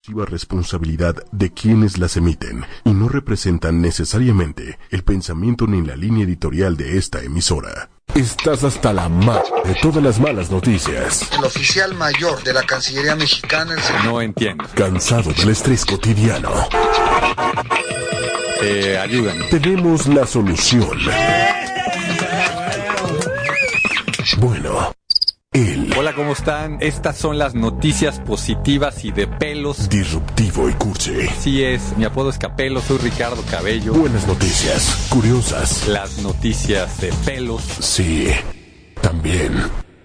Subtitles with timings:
[0.00, 6.24] exclusiva responsabilidad de quienes las emiten y no representan necesariamente el pensamiento ni la línea
[6.24, 7.90] editorial de esta emisora.
[8.14, 11.28] Estás hasta la ma de todas las malas noticias.
[11.36, 14.04] El oficial mayor de la Cancillería Mexicana, el señor...
[14.06, 14.64] No entiendo.
[14.74, 16.50] Cansado del estrés cotidiano.
[18.62, 19.44] Eh, ayúdame.
[19.50, 20.98] Tenemos la solución.
[24.38, 24.94] Bueno,
[26.10, 26.78] Hola, ¿cómo están?
[26.80, 29.88] Estas son las noticias positivas y de pelos.
[29.88, 31.28] disruptivo y cursi.
[31.38, 33.92] Sí es, mi apodo es Capelo, soy Ricardo Cabello.
[33.94, 35.86] Buenas noticias, curiosas.
[35.86, 37.62] Las noticias de pelos.
[37.78, 38.26] Sí,
[39.00, 39.52] también.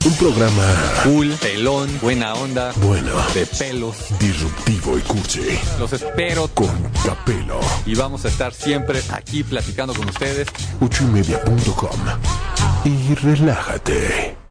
[0.05, 0.63] Un programa
[1.05, 3.95] Cool, pelón, buena onda, bueno, de pelos.
[4.19, 5.57] disruptivo y cursi.
[5.79, 6.69] Los espero Con
[7.03, 7.59] Capelo.
[7.87, 10.49] y vamos a estar siempre aquí platicando con ustedes.
[10.81, 11.99] ochoymedia.com.
[12.83, 14.44] Y relájate.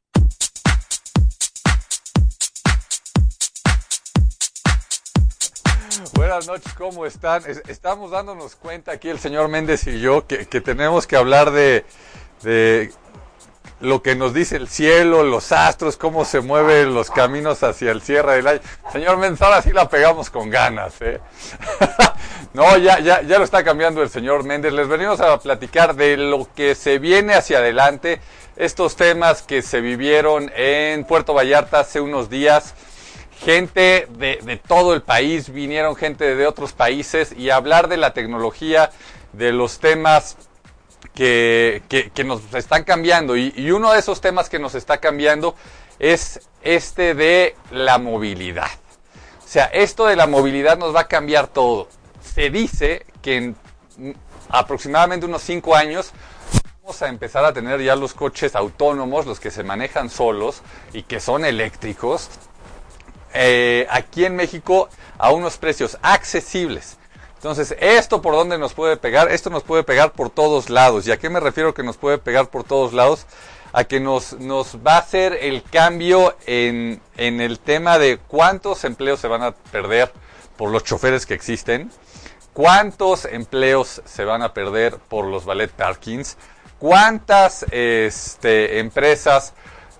[6.34, 7.45] Buenas noches, ¿cómo están?
[7.47, 11.84] Es- Estamos dándonos cuenta aquí el señor Méndez y yo que, tenemos que hablar de,
[12.42, 12.91] de
[13.78, 18.03] lo que nos dice el cielo, los astros, cómo se mueven los caminos hacia el
[18.03, 18.61] cierre del año.
[18.91, 21.20] Señor Méndez, ahora sí la pegamos con ganas, ¿eh?
[22.53, 24.72] no, ya, ya, ya lo está cambiando el señor Méndez.
[24.72, 28.20] Les venimos a platicar de lo que se viene hacia adelante,
[28.56, 32.75] estos temas que se vivieron en Puerto Vallarta hace unos días
[33.41, 38.15] gente de, de todo el país, vinieron gente de otros países y hablar de la
[38.15, 38.91] tecnología,
[39.33, 40.37] de los temas
[41.15, 43.37] que, que- nos están cambiando.
[43.37, 45.55] Y, uno de esos temas que nos está cambiando
[45.99, 48.71] es este de la movilidad.
[49.45, 51.89] O sea, esto de la movilidad nos va a cambiar todo.
[52.35, 53.57] Se dice que en
[54.49, 56.12] aproximadamente unos cinco años
[56.83, 60.62] vamos a empezar a tener ya los coches autónomos, los que se manejan solos
[60.93, 62.29] y que son eléctricos,
[63.35, 66.97] eh, aquí en México a unos precios accesibles.
[67.37, 69.31] Entonces, ¿esto por dónde nos puede pegar?
[69.31, 71.07] Esto nos puede pegar por todos lados.
[71.07, 73.27] ¿Y a qué me refiero que nos puede pegar por todos lados?
[73.75, 78.84] A que nos, nos va a hacer el cambio en, en el tema de cuántos
[78.84, 80.11] empleos se van a perder
[80.56, 81.91] por los choferes que existen,
[82.55, 86.39] cuántos empleos se van a perder por los ballet parkings,
[86.78, 89.53] cuántas este, empresas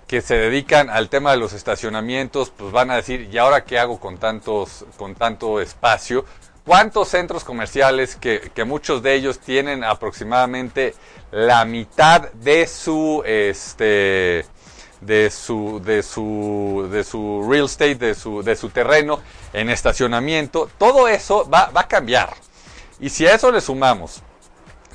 [0.07, 3.79] que se dedican al tema de los estacionamientos, pues van a decir, ¿y ahora qué
[3.79, 6.25] hago con tantos, con tanto espacio?
[6.65, 10.95] ¿Cuántos centros comerciales que, que muchos de ellos tienen aproximadamente
[11.31, 14.45] la mitad de su este
[15.01, 19.19] de su de su de su real estate, de su de su terreno
[19.53, 20.69] en estacionamiento?
[20.79, 22.33] Todo eso va, va a cambiar.
[22.99, 24.23] Y si a eso le sumamos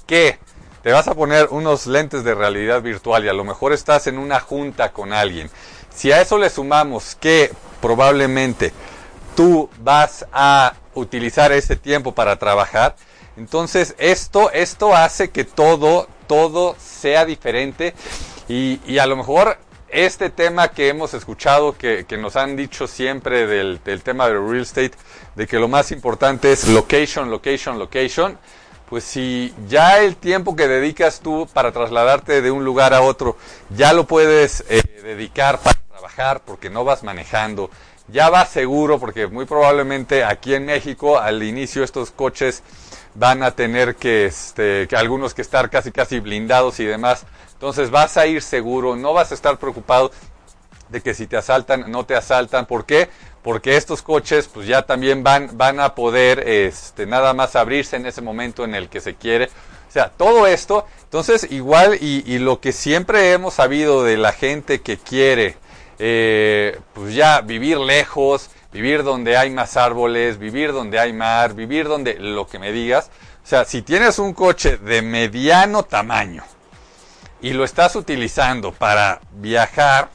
[0.07, 0.41] que
[0.83, 4.19] te vas a poner unos lentes de realidad virtual y a lo mejor estás en
[4.19, 5.51] una junta con alguien.
[5.95, 8.73] Si a eso le sumamos que probablemente
[9.37, 12.97] tú vas a utilizar ese tiempo para trabajar,
[13.37, 17.95] entonces esto, esto hace que todo, todo sea diferente
[18.49, 19.59] y, y a lo mejor
[19.91, 24.47] este tema que hemos escuchado, que, que nos han dicho siempre del, del tema del
[24.49, 24.93] real estate,
[25.35, 28.39] de que lo más importante es location, location, location,
[28.91, 33.37] pues si ya el tiempo que dedicas tú para trasladarte de un lugar a otro,
[33.71, 37.71] ya lo puedes eh, dedicar para trabajar porque no vas manejando,
[38.09, 42.65] ya vas seguro porque muy probablemente aquí en México al inicio estos coches
[43.15, 47.91] van a tener que, este, que algunos que estar casi casi blindados y demás, entonces
[47.91, 50.11] vas a ir seguro, no vas a estar preocupado
[50.91, 52.67] de que si te asaltan, no te asaltan.
[52.67, 53.09] ¿Por qué?
[53.43, 58.07] Porque estos coches pues ya también van, van a poder este, nada más abrirse en
[58.07, 59.47] ese momento en el que se quiere.
[59.89, 64.83] O sea, todo esto, entonces igual y, lo que siempre hemos sabido de la gente
[64.83, 65.57] que quiere
[65.99, 71.89] eh, pues ya vivir lejos, vivir donde hay más árboles, vivir donde hay mar, vivir
[71.89, 73.11] donde lo que me digas.
[73.43, 76.45] O sea, si tienes un coche de mediano tamaño
[77.43, 80.11] y lo estás utilizando para viajar,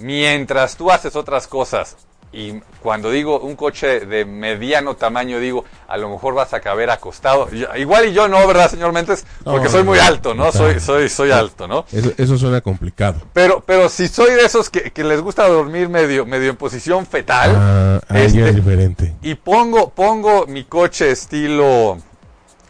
[0.00, 1.96] mientras tú haces otras cosas,
[2.32, 6.88] y cuando digo un coche de mediano tamaño, digo, a lo mejor vas a caber
[6.88, 7.48] acostado.
[7.76, 9.24] Igual y yo no, ¿verdad, señor Méndez?
[9.42, 10.52] Porque No, soy muy alto, ¿no?
[10.52, 11.86] Soy, soy, soy alto, ¿no?
[11.90, 13.20] Eso, eso suena complicado.
[13.32, 17.04] Pero, pero si soy de esos que, que les gusta dormir medio, medio en posición
[17.04, 19.12] fetal, Ah, este, es diferente.
[19.22, 21.98] y pongo, pongo mi coche estilo,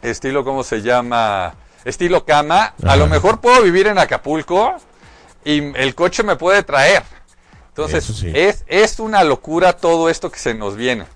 [0.01, 1.55] estilo, ¿cómo se llama?
[1.85, 4.75] Estilo cama, a lo mejor puedo vivir en Acapulco
[5.45, 7.03] y el coche me puede traer.
[7.87, 8.33] Entonces, sí.
[8.35, 11.07] es, es una locura todo esto que se nos viene.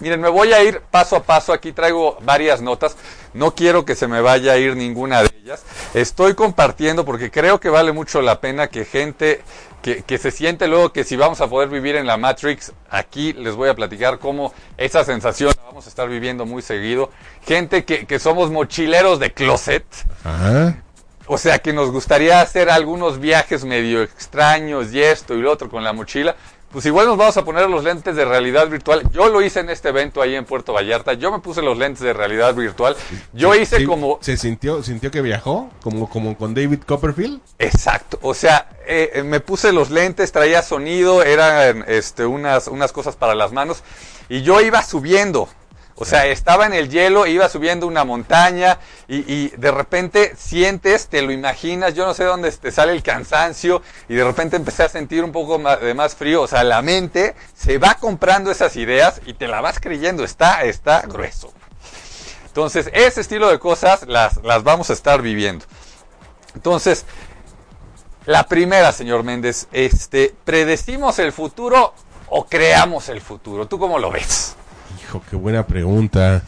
[0.00, 1.52] Miren, me voy a ir paso a paso.
[1.52, 2.96] Aquí traigo varias notas.
[3.34, 5.64] No quiero que se me vaya a ir ninguna de ellas.
[5.94, 9.42] Estoy compartiendo porque creo que vale mucho la pena que gente
[9.82, 13.32] que, que, se siente luego que si vamos a poder vivir en la Matrix, aquí
[13.32, 17.10] les voy a platicar cómo esa sensación la vamos a estar viviendo muy seguido.
[17.44, 19.84] Gente que, que somos mochileros de closet.
[20.24, 20.82] Ajá.
[21.28, 25.68] O sea que nos gustaría hacer algunos viajes medio extraños y esto y lo otro
[25.68, 26.34] con la mochila.
[26.72, 29.02] Pues igual nos vamos a poner los lentes de realidad virtual.
[29.10, 31.14] Yo lo hice en este evento ahí en Puerto Vallarta.
[31.14, 32.94] Yo me puse los lentes de realidad virtual.
[33.32, 34.18] Yo hice Sí, como...
[34.20, 35.70] ¿Se sintió, sintió que viajó?
[35.82, 37.40] ¿Como, como con David Copperfield?
[37.58, 38.18] Exacto.
[38.20, 43.16] O sea, eh, eh, me puse los lentes, traía sonido, eran este, unas, unas cosas
[43.16, 43.82] para las manos.
[44.28, 45.48] Y yo iba subiendo.
[46.00, 48.78] O sea, estaba en el hielo, iba subiendo una montaña
[49.08, 53.82] y, de repente sientes, te lo imaginas, yo no sé dónde te sale el cansancio
[54.08, 56.42] y de repente empecé a sentir un poco más, de más frío.
[56.42, 60.62] O sea, la mente se va comprando esas ideas y te la vas creyendo, está,
[60.62, 61.52] está grueso.
[62.46, 65.64] Entonces, ese estilo de cosas las, las vamos a estar viviendo.
[66.54, 67.06] Entonces,
[68.24, 71.92] la primera, señor Méndez, este, ¿predecimos el futuro
[72.28, 73.66] o creamos el futuro?
[73.66, 74.54] ¿Tú cómo lo ves?
[75.08, 76.42] Hijo, qué buena pregunta.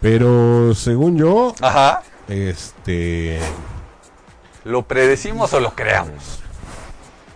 [0.00, 2.02] Pero según yo, Ajá.
[2.28, 3.40] este,
[4.64, 6.40] ¿Lo predecimos o lo creamos?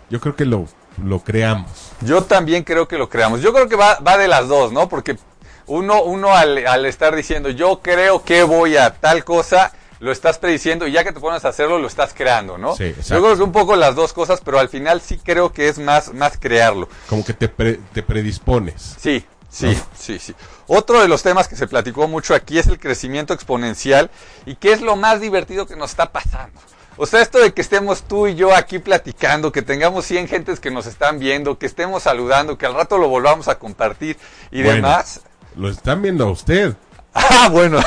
[0.09, 0.67] yo creo que lo,
[1.05, 1.91] lo creamos.
[2.01, 3.41] Yo también creo que lo creamos.
[3.43, 4.89] Yo creo que va, va de las dos, ¿no?
[4.89, 5.19] Porque
[5.67, 10.39] uno, uno al, al estar diciendo, yo creo que voy a tal cosa, lo estás
[10.39, 12.75] prediciendo y ya que te pones a hacerlo, lo estás creando, ¿no?
[12.77, 13.15] Sí, exacto.
[13.17, 15.79] Yo creo que un poco las dos cosas, pero al final sí creo que es
[15.81, 16.89] más, más crearlo.
[17.09, 18.95] Como que te, pre- te predispones.
[18.99, 19.75] Sí, sí, ¿No?
[19.99, 20.35] sí, sí.
[20.67, 24.11] Otro de los temas que se platicó mucho aquí es el crecimiento exponencial
[24.47, 26.61] y qué es lo más divertido que nos está pasando.
[27.01, 30.59] O sea, esto de que estemos tú y yo aquí platicando, que tengamos 100 gentes
[30.61, 34.19] que nos están viendo, que estemos saludando, que al rato lo volvamos a compartir
[34.51, 34.77] y Bueno.
[34.77, 35.21] demás.
[35.57, 36.75] Lo están viendo a usted.
[37.21, 37.81] Ah, bueno.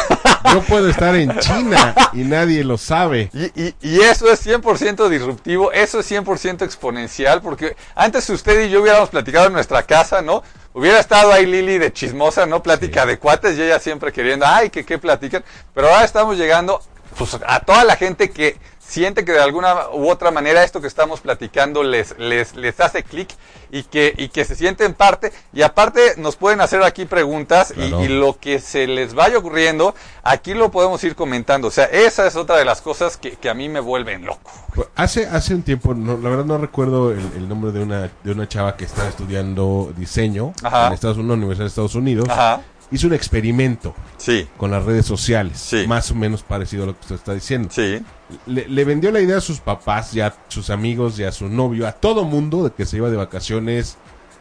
[0.51, 3.29] Yo puedo estar en China y nadie lo sabe.
[3.33, 8.69] Y, y- y eso es 100% disruptivo, eso es 100% exponencial, porque antes usted y
[8.69, 10.43] yo hubiéramos platicado en nuestra casa, ¿no?
[10.73, 12.63] Hubiera estado ahí Lili de chismosa, ¿no?
[12.63, 13.07] Plática Sí.
[13.09, 15.43] de cuates y ella siempre queriendo, ay, que qué platican.
[15.73, 16.81] Pero ahora estamos llegando
[17.17, 18.55] pues, a toda la gente que
[18.91, 23.03] siente que de alguna u otra manera esto que estamos platicando les, les, les hace
[23.03, 23.29] clic
[23.71, 25.31] y que, y que se sienten parte.
[25.53, 28.03] Y aparte nos pueden hacer aquí preguntas y- Claro.
[28.03, 31.69] y lo que se les vaya ocurriendo, aquí lo podemos ir comentando.
[31.69, 34.51] O sea, esa es otra de las cosas que, que a mí me vuelven loco.
[34.95, 38.31] Hace, hace un tiempo, no, la verdad no recuerdo el, el nombre de una, de
[38.31, 40.87] una chava que estaba estudiando diseño Ajá.
[40.87, 42.27] en Estados Unidos, Universidad de Estados Unidos.
[42.29, 42.61] Ajá.
[42.91, 45.85] Hizo un experimento Sí, con las redes sociales, Sí.
[45.87, 47.69] más o menos parecido a lo que usted está diciendo.
[47.71, 48.01] sí,
[48.45, 51.47] Le, le vendió la idea a sus papás, ya a sus amigos, ya a su
[51.47, 53.97] novio, a todo mundo de que se iba de vacaciones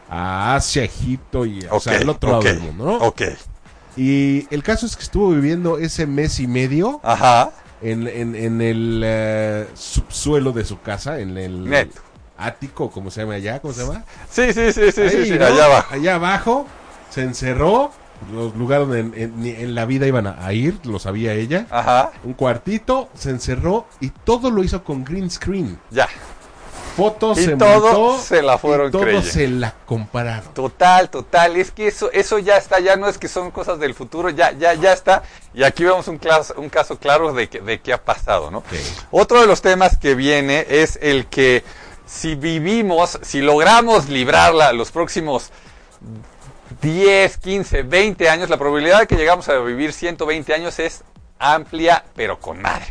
[0.09, 2.95] a Asia, Egipto y o ok, sea, al otro lado del mundo, ¿no?
[2.97, 3.21] ok.
[3.97, 7.51] Y el caso es que estuvo viviendo ese mes y medio Ajá,
[7.81, 11.87] en, en, en el eh, subsuelo de su casa, en el
[12.37, 13.59] ático, ¿cómo se llama allá?
[13.59, 14.03] ¿Cómo se llama?
[14.29, 15.45] sí, sí, sí, sí, sí, sí, ¿no?
[15.45, 15.93] allá abajo.
[15.93, 16.67] Allá abajo,
[17.09, 17.91] se encerró,
[18.33, 21.65] los lugares donde en, en- la vida iban a, ir, lo sabía ella.
[21.69, 25.79] Ajá, Un cuartito, se encerró y todo lo hizo con green screen.
[25.89, 26.07] ya.
[26.95, 29.25] Fotos Y se todo se la fueron y todo creyendo.
[29.31, 30.53] se la compraron.
[30.53, 31.55] Total, total.
[31.55, 34.51] Es que eso, eso ya está, ya no es que son cosas del futuro, ya,
[34.51, 35.23] ya, ya está.
[35.53, 38.61] Y aquí vemos un, clas- un caso claro de, que, de qué ha pasado, ¿no?
[39.09, 41.63] Otro de los temas que viene es el que
[42.05, 45.49] si vivimos, si logramos librarla los próximos
[46.81, 51.03] 10, 15, 20 años, la probabilidad de que llegamos a vivir 120 años es
[51.39, 52.87] amplia, pero con madre.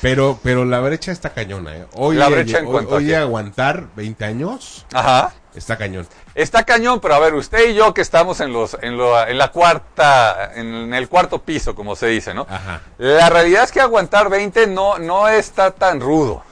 [0.00, 1.86] Pero, pero la brecha está cañona, ¿eh?
[1.94, 5.32] Hoy, La día- brecha en hoy- hoy aguantar 20 años Ajá.
[5.54, 6.08] está cañón.
[6.34, 9.38] Está cañón, pero a ver, usted y yo que estamos en los, en, lo- en
[9.38, 12.46] la cuarta, en el cuarto piso, como se dice, ¿no?
[12.50, 12.80] Ajá.
[12.98, 16.42] La realidad es que aguantar 20 no, no está tan rudo.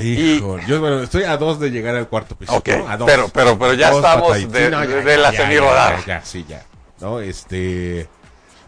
[0.00, 2.54] Hijo, yo bueno, estoy a dos de llegar al cuarto piso.
[2.54, 2.88] Ok, ¿no?
[2.88, 3.10] A dos.
[3.10, 5.98] pero- pero- pero ya estamos de- no, de la semirodada.
[6.00, 6.64] Ya, ya, sí, ya.
[7.00, 8.08] No, este.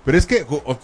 [0.04, 0.78] Pero es que, o-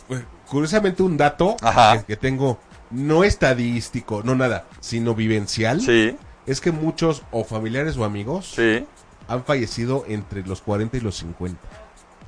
[0.48, 2.02] curiosamente, un dato Ajá.
[2.02, 2.58] que, tengo,
[2.90, 8.86] no estadístico, no nada, sino vivencial, Sí, es que muchos, o familiares o amigos, sí,
[9.28, 11.60] han fallecido entre los 40 y los 50.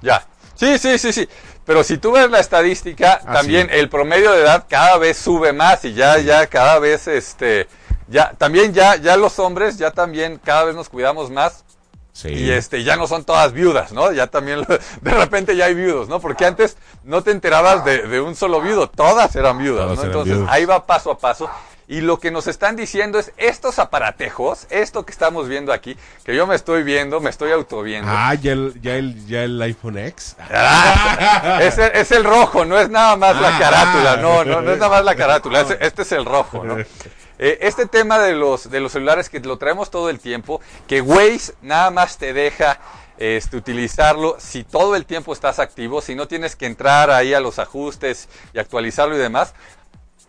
[0.03, 0.27] ya.
[0.55, 1.29] Sí, sí, sí, sí.
[1.65, 5.53] Pero si tú ves la estadística, Ah, también el promedio de edad cada vez sube
[5.53, 7.69] más y ya, ya cada vez, este,
[8.09, 11.65] ya, también ya, ya los hombres, ya también cada vez nos cuidamos más
[12.11, 12.31] Sí.
[12.31, 14.11] Y este, ya no son todas viudas, ¿no?
[14.11, 14.67] Ya también,
[15.03, 16.19] de repente ya hay viudos, ¿no?
[16.19, 20.03] Porque antes no te enterabas de, de un solo viudo, todas eran viudas, Todas ¿no?
[20.03, 20.53] eran Entonces viudas.
[20.53, 21.49] ahí va paso a paso.
[21.87, 26.35] Y lo que nos están diciendo es estos aparatejos, esto que estamos viendo aquí, que
[26.35, 28.11] yo me estoy viendo, me estoy autoviendo.
[28.13, 30.35] Ah, ya el, ya el, ya el iPhone X.
[30.51, 33.59] Ah, es, el, es, el, rojo, no es nada más la Ah.
[33.61, 36.77] carátula, no, no, no es nada más la carátula, es- este es el rojo, ¿no?
[37.39, 41.01] Eh, este tema de los, de los celulares que lo traemos todo el tiempo, que
[41.01, 42.81] Waze nada más te deja
[43.19, 47.41] este, utilizarlo si todo el tiempo estás activo, si no tienes que entrar ahí a
[47.41, 49.55] los ajustes y actualizarlo y demás.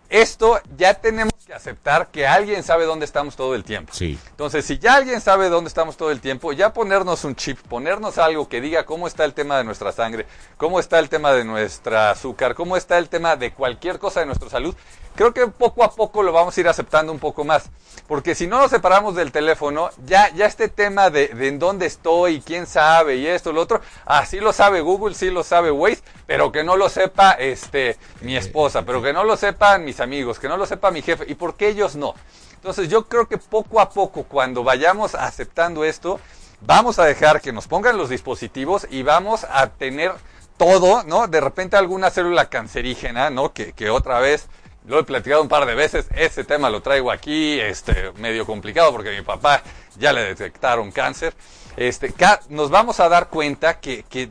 [0.10, 3.94] Esto ya tenemos que aceptar que alguien sabe dónde estamos todo el tiempo.
[3.94, 4.18] Sí.
[4.32, 8.18] Entonces, si ya alguien sabe dónde estamos todo el tiempo, ya ponernos un chip, ponernos
[8.18, 10.25] algo que diga cómo está el tema de nuestra sangre,
[10.58, 14.25] cómo está el tema de nuestra azúcar, cómo está el tema de cualquier cosa de
[14.25, 14.75] nuestra salud,
[15.19, 17.69] creo que poco a poco lo vamos a ir aceptando un poco más.
[18.07, 21.88] Porque si no nos separamos del teléfono, ya, ya este tema de, de en dónde
[21.88, 26.01] estoy, quién sabe y esto, lo otro, así lo sabe Google, sí lo sabe Waze,
[26.25, 30.39] pero que no lo sepa este, mi esposa, pero que no lo sepan mis amigos,
[30.39, 31.25] que no lo sepa mi jefe.
[31.27, 32.15] ¿Y por qué ellos no?
[32.53, 36.21] Entonces yo creo que poco a poco, cuando vayamos aceptando esto,
[36.61, 40.13] vamos a dejar que nos pongan los dispositivos y vamos a tener
[40.55, 41.27] todo, ¿no?
[41.27, 43.51] De repente alguna célula cancerígena, ¿no?
[43.51, 44.47] Que, que otra vez,
[44.89, 48.91] lo he platicado un par de veces, ese tema lo traigo aquí, este, medio complicado
[48.91, 49.62] porque a mi papá
[50.00, 51.36] ya le detectaron cáncer.
[51.77, 52.12] Este,
[52.50, 54.29] nos vamos a dar cuenta que, que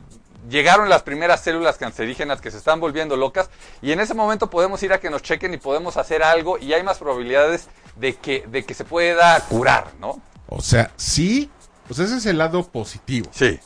[0.49, 3.49] llegaron las primeras células cancerígenas que se están volviendo locas
[3.81, 6.73] y en ese momento podemos ir a que nos chequen y podemos hacer algo y
[6.73, 10.21] hay más probabilidades de que, de que se pueda curar, ¿no?
[10.47, 11.49] O sea, sí.
[11.89, 13.29] Sea, ese es el lado positivo.
[13.33, 13.57] Sí.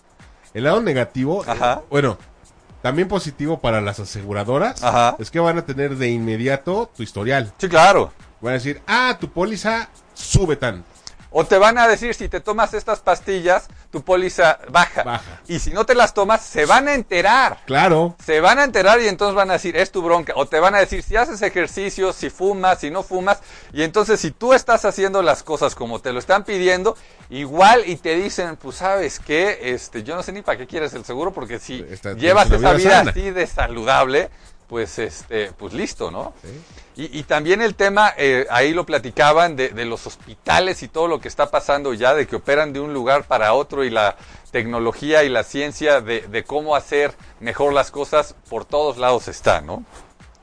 [0.53, 1.79] El lado negativo, Ajá.
[1.81, 2.19] eh, bueno,
[2.83, 5.15] también positivo para las aseguradoras, Ajá.
[5.17, 7.53] es que van a tener de inmediato tu historial.
[7.57, 8.11] Sí, claro.
[8.41, 10.83] Van a decir, ah, tu póliza sube tan.
[11.35, 15.01] O te van a decir, si te tomas estas pastillas, tu póliza baja.
[15.03, 15.41] Baja.
[15.47, 17.57] Y si no te las tomas, se van a enterar.
[17.65, 18.15] Claro.
[18.23, 20.33] Se van a enterar y entonces van a decir, es tu bronca.
[20.35, 23.39] O te van a decir, si haces ejercicio, si fumas, si no fumas.
[23.73, 26.95] Y entonces, si tú estás haciendo las cosas como te lo están pidiendo,
[27.31, 30.93] igual y te dicen, pues sabes qué, este, yo no sé ni para qué quieres
[30.93, 31.83] el seguro, porque si
[32.17, 34.29] llevas esa vida vida así de saludable,
[34.67, 36.33] pues este, pues listo, ¿no?
[36.95, 41.07] Y, y también el tema, eh, ahí lo platicaban, de, de los hospitales y todo
[41.07, 44.15] lo que está pasando ya, de que operan de un lugar para otro y la
[44.51, 49.61] tecnología y la ciencia de, de cómo hacer mejor las cosas por todos lados está,
[49.61, 49.83] ¿no?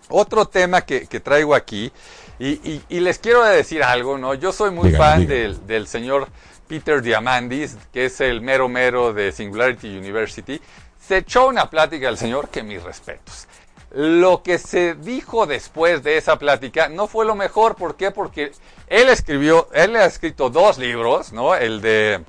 [0.09, 1.93] Otro tema que, que traigo aquí,
[2.41, 4.35] y, y- y les quiero decir algo, ¿no?
[4.35, 5.41] Yo soy muy Dígame, fan dígame.
[5.41, 6.29] del, del señor
[6.67, 10.61] Peter Diamandis, que es el mero mero de Singularity University.
[11.01, 13.47] Se echó una plática al señor que mis respetos.
[13.93, 17.75] Lo que se dijo después de esa plática no fue lo mejor.
[17.75, 18.11] ¿Por qué?
[18.11, 18.53] Porque
[18.87, 21.57] él escribió, él ha escrito dos libros, ¿no?
[21.57, 22.23] El de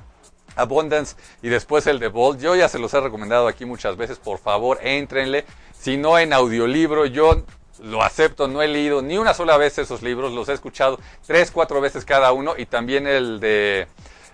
[0.55, 2.41] Abundance y después el de Bold.
[2.41, 4.17] Yo ya se los he recomendado aquí muchas veces.
[4.17, 5.45] Por favor, éntrenle.
[5.77, 7.43] Si no en audiolibro, yo
[7.79, 10.33] lo acepto, no he leído ni una sola vez esos libros.
[10.33, 12.55] Los he escuchado tres, cuatro veces cada uno.
[12.57, 13.87] Y también el de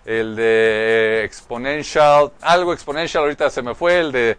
[0.06, 4.38] el de Exponential, algo Exponential, ahorita se me fue, el de,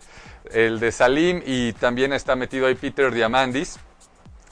[0.52, 3.78] el de Salim y también está metido ahí Peter Diamandis.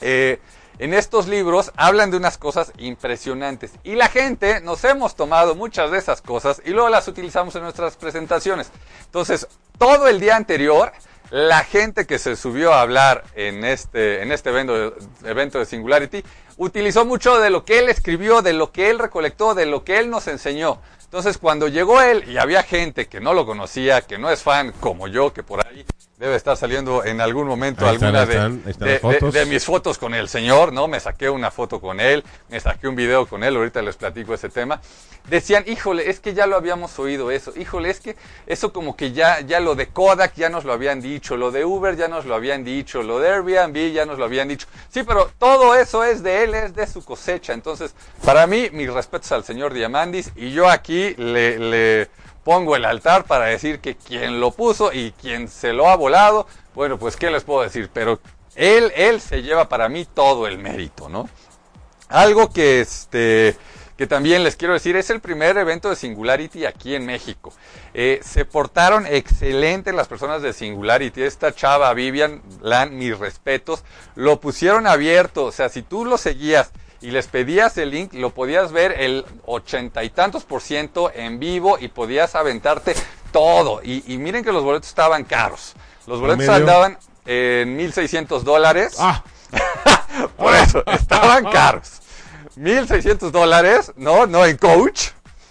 [0.01, 0.39] Eh,
[0.79, 5.89] en estos libros hablan de unas cosas impresionantes y la gente nos hemos tomado muchas
[5.89, 8.71] de esas cosas y luego las utilizamos en nuestras presentaciones.
[9.05, 9.47] Entonces,
[9.79, 10.91] todo el día anterior,
[11.31, 16.23] la gente que se subió a hablar en este, en este evento, evento de Singularity
[16.57, 19.97] utilizó mucho de lo que él escribió, de lo que él recolectó, de lo que
[19.97, 20.79] él nos enseñó.
[21.07, 24.73] Entonces, cuando llegó él y había gente que no lo conocía, que no es fan
[24.81, 25.85] como yo, que por ahí
[26.17, 30.27] debe estar saliendo en algún momento Ahí alguna de, están, de mis fotos con el
[30.27, 30.87] señor, ¿no?
[30.87, 34.33] Me saqué una foto con él, me saqué un video con él, ahorita les platico
[34.33, 34.81] ese tema.
[35.29, 38.15] Decían, híjole, es que ya lo habíamos oído eso, híjole, es que
[38.47, 41.65] eso como que ya, ya lo de Kodak ya nos lo habían dicho, lo de
[41.65, 44.67] Uber ya nos lo habían dicho, lo de Airbnb ya nos lo habían dicho.
[44.89, 47.53] Sí, pero todo eso es de él, es de su cosecha.
[47.53, 47.93] Entonces,
[48.25, 52.09] para mí, mis respetos al señor Diamandis y yo aquí le,
[52.43, 56.47] pongo el altar para decir que quien lo puso y quien se lo ha volado,
[56.75, 58.19] bueno, pues qué les puedo decir, pero
[58.55, 61.29] él, él se lleva para mí todo el mérito, ¿no?
[62.09, 63.57] Algo que este
[63.97, 67.51] que también les quiero decir es el primer evento de Singularity aquí en México.
[67.95, 71.23] Eh, se portaron excelentes las personas de Singularity.
[71.23, 75.45] Esta chava Vivian Lan, mis respetos, lo pusieron abierto.
[75.45, 79.25] O sea, si tú lo seguías y les pedías el link, lo podías ver el
[79.45, 82.95] ochenta y tantos por ciento en vivo y podías aventarte
[83.31, 83.81] todo.
[83.83, 85.73] Y, y miren que los boletos estaban caros.
[86.07, 88.95] Los boletos andaban en 1.600 dólares.
[88.99, 89.23] Ah,
[90.37, 92.01] Por eso, estaban caros.
[92.57, 94.25] 1.600 dólares, ¿no?
[94.25, 95.09] No en coach.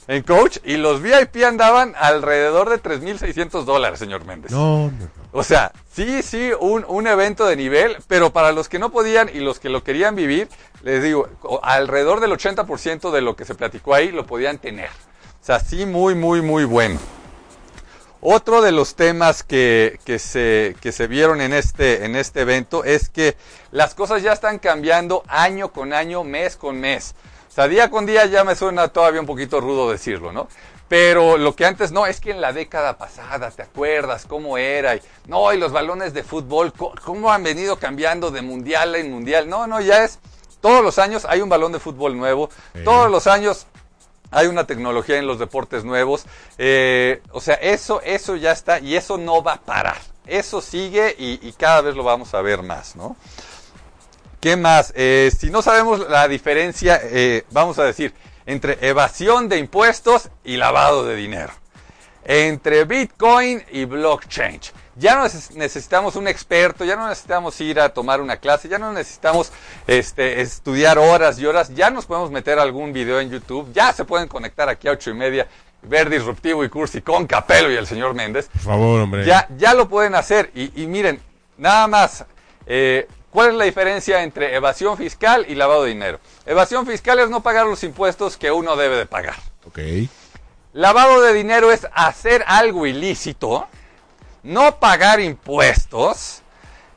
[0.08, 4.50] en coach y los VIP andaban alrededor de 3.600 dólares, señor Méndez.
[4.50, 5.25] No, no, no.
[5.38, 9.28] O sea, sí, sí, un, un evento de nivel, pero para los que no podían
[9.28, 10.48] y los que lo querían vivir,
[10.82, 11.28] les digo,
[11.62, 14.88] alrededor del 80% de lo que se platicó ahí lo podían tener.
[14.88, 16.98] O sea, sí, muy, muy, muy bueno.
[18.22, 22.82] Otro de los temas que, que se, que se vieron en este, en este evento
[22.82, 23.36] es que
[23.72, 27.14] las cosas ya están cambiando año con año, mes con mes.
[27.50, 30.48] O sea, día con día ya me suena todavía un poquito rudo decirlo, ¿no?
[30.88, 34.94] Pero lo que antes no, es que en la década pasada, ¿te acuerdas cómo era?
[34.94, 39.48] Y, no, y los balones de fútbol, ¿cómo han venido cambiando de mundial en mundial?
[39.48, 40.20] No, no, ya es,
[40.60, 42.50] todos los años hay un balón de fútbol nuevo,
[42.84, 43.66] todos los años
[44.30, 46.24] hay una tecnología en los deportes nuevos.
[46.58, 49.98] eh, o sea, eso, eso ya está y eso no va a parar.
[50.26, 53.16] Eso sigue y, y cada vez lo vamos a ver más, ¿no?
[54.40, 54.92] ¿Qué más?
[54.96, 58.12] Eh, si no sabemos la diferencia, eh, vamos a decir,
[58.46, 61.52] entre evasión de impuestos y lavado de dinero.
[62.24, 64.60] Entre Bitcoin y blockchain.
[64.96, 68.78] Ya no neces- necesitamos un experto, ya no necesitamos ir a tomar una clase, ya
[68.78, 69.52] no necesitamos
[69.86, 74.04] este, estudiar horas y horas, ya nos podemos meter algún video en YouTube, ya se
[74.06, 75.46] pueden conectar aquí a ocho y media,
[75.82, 78.48] ver Disruptivo y Cursi con Capelo y el señor Méndez.
[78.48, 79.24] Por favor, hombre.
[79.26, 80.50] Ya, ya lo pueden hacer.
[80.54, 81.20] Y, y miren,
[81.58, 82.24] nada más,
[82.66, 86.20] eh, ¿cuál es la diferencia entre evasión fiscal y lavado de dinero?
[86.46, 89.36] Evasión fiscal es no pagar los impuestos que uno debe de pagar.
[89.66, 89.78] Ok.
[90.72, 93.68] Lavado de dinero es hacer algo ilícito,
[94.42, 96.40] no pagar impuestos,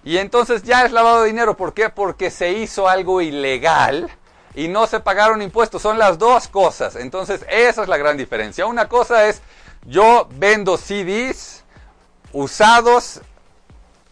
[0.05, 1.57] y entonces ya es lavado de dinero.
[1.57, 1.89] ¿Por qué?
[1.89, 4.09] Porque se hizo algo ilegal
[4.55, 5.81] y no se pagaron impuestos.
[5.81, 6.95] Son las dos cosas.
[6.95, 8.65] Entonces, esa es la gran diferencia.
[8.65, 9.41] Una cosa es,
[9.85, 11.65] yo vendo CDs
[12.31, 13.19] usados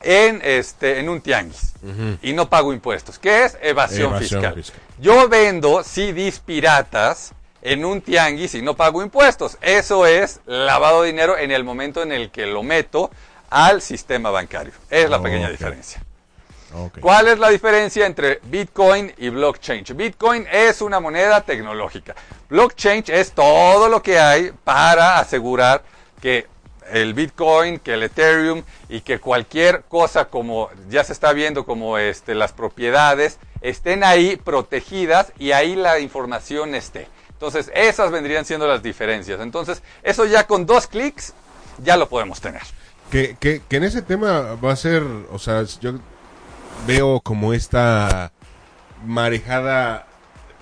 [0.01, 1.73] en, este, en un tianguis
[2.21, 3.17] y no pago impuestos.
[3.19, 3.57] ¿Qué es?
[3.61, 4.53] Evasión, Evasión fiscal.
[4.55, 4.81] fiscal.
[4.99, 9.57] Yo vendo CDs piratas en un tianguis y no pago impuestos.
[9.61, 13.11] Eso es lavado de dinero en el momento en el que lo meto
[13.49, 14.73] al sistema bancario.
[14.89, 16.01] Es la pequeña diferencia.
[16.99, 19.85] ¿Cuál es la diferencia entre Bitcoin y blockchain?
[19.95, 22.13] Bitcoin es una moneda tecnológica.
[22.49, 25.83] Blockchain es todo lo que hay para asegurar
[26.21, 26.47] que
[26.91, 31.97] el Bitcoin, que el Ethereum y que cualquier cosa como ya se está viendo como
[31.97, 37.07] este las propiedades estén ahí protegidas y ahí la información esté.
[37.31, 39.39] Entonces, esas vendrían siendo las diferencias.
[39.41, 41.33] Entonces, eso ya con dos clics
[41.83, 42.63] ya lo podemos tener.
[43.11, 45.93] Que, que, que en ese tema va a ser, o sea, yo
[46.87, 48.31] veo como esta
[49.05, 50.07] marejada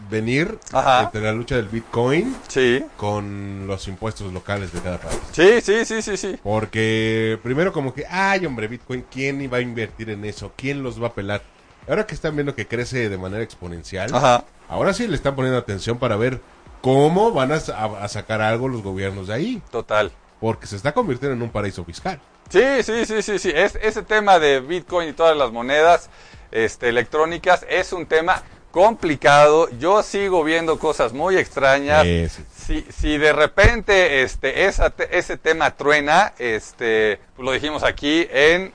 [0.10, 1.03] venir Ajá.
[1.03, 2.84] entre la lucha del Bitcoin Sí.
[2.97, 5.19] con los impuestos locales de cada país.
[5.31, 6.39] Sí, sí, sí, sí, sí.
[6.43, 10.51] Porque primero como que, ay hombre, Bitcoin, ¿quién iba a invertir en eso?
[10.55, 11.41] ¿Quién los va a pelar?
[11.88, 14.43] Ahora que están viendo que crece de manera exponencial, Ajá.
[14.67, 16.39] ahora sí le están poniendo atención para ver
[16.81, 19.62] cómo van a sacar algo los gobiernos de ahí.
[19.71, 20.12] Total.
[20.39, 22.19] Porque se está convirtiendo en un paraíso fiscal.
[22.49, 23.51] Sí, sí, sí, sí, sí.
[23.55, 26.10] Es, ese tema de Bitcoin y todas las monedas
[26.51, 28.43] este, electrónicas es un tema
[28.75, 29.69] complicado.
[29.79, 32.03] Yo sigo viendo cosas muy extrañas.
[32.03, 32.27] Sí.
[32.65, 38.73] Si, si de repente este, esa ese tema truena, este, lo dijimos aquí en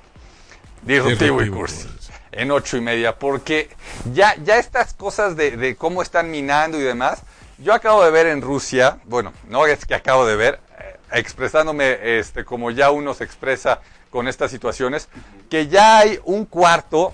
[0.81, 1.87] Disruptivo y Cursi,
[2.33, 3.69] en ocho y media, porque
[4.15, 7.21] ya, ya estas cosas de, de cómo están minando y demás,
[7.59, 12.19] yo acabo de ver en Rusia, bueno, no es que acabo de ver, eh, expresándome
[12.19, 15.09] este, como ya uno se expresa con estas situaciones,
[15.51, 17.13] que ya hay un cuarto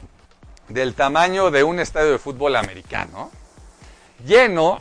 [0.69, 3.31] del tamaño de un estadio de fútbol americano,
[4.25, 4.81] lleno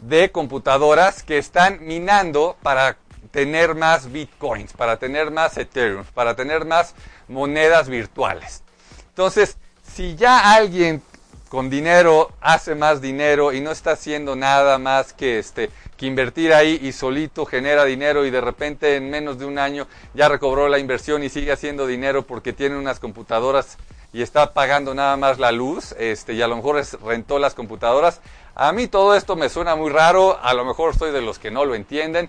[0.00, 2.96] de computadoras que están minando para
[3.30, 6.94] tener más bitcoins, para tener más Ethereum, para tener más
[7.28, 8.62] monedas virtuales.
[9.08, 11.02] Entonces, si ya alguien
[11.48, 16.54] con dinero hace más dinero y no está haciendo nada más que este que invertir
[16.54, 20.68] ahí y solito genera dinero y de repente en menos de un año ya recobró
[20.68, 23.76] la inversión y sigue haciendo dinero porque tiene unas computadoras
[24.12, 28.20] y está pagando nada más la luz, este, y a lo mejor rentó las computadoras.
[28.54, 31.50] A mí todo esto me suena muy raro, a lo mejor soy de los que
[31.50, 32.28] no lo entienden,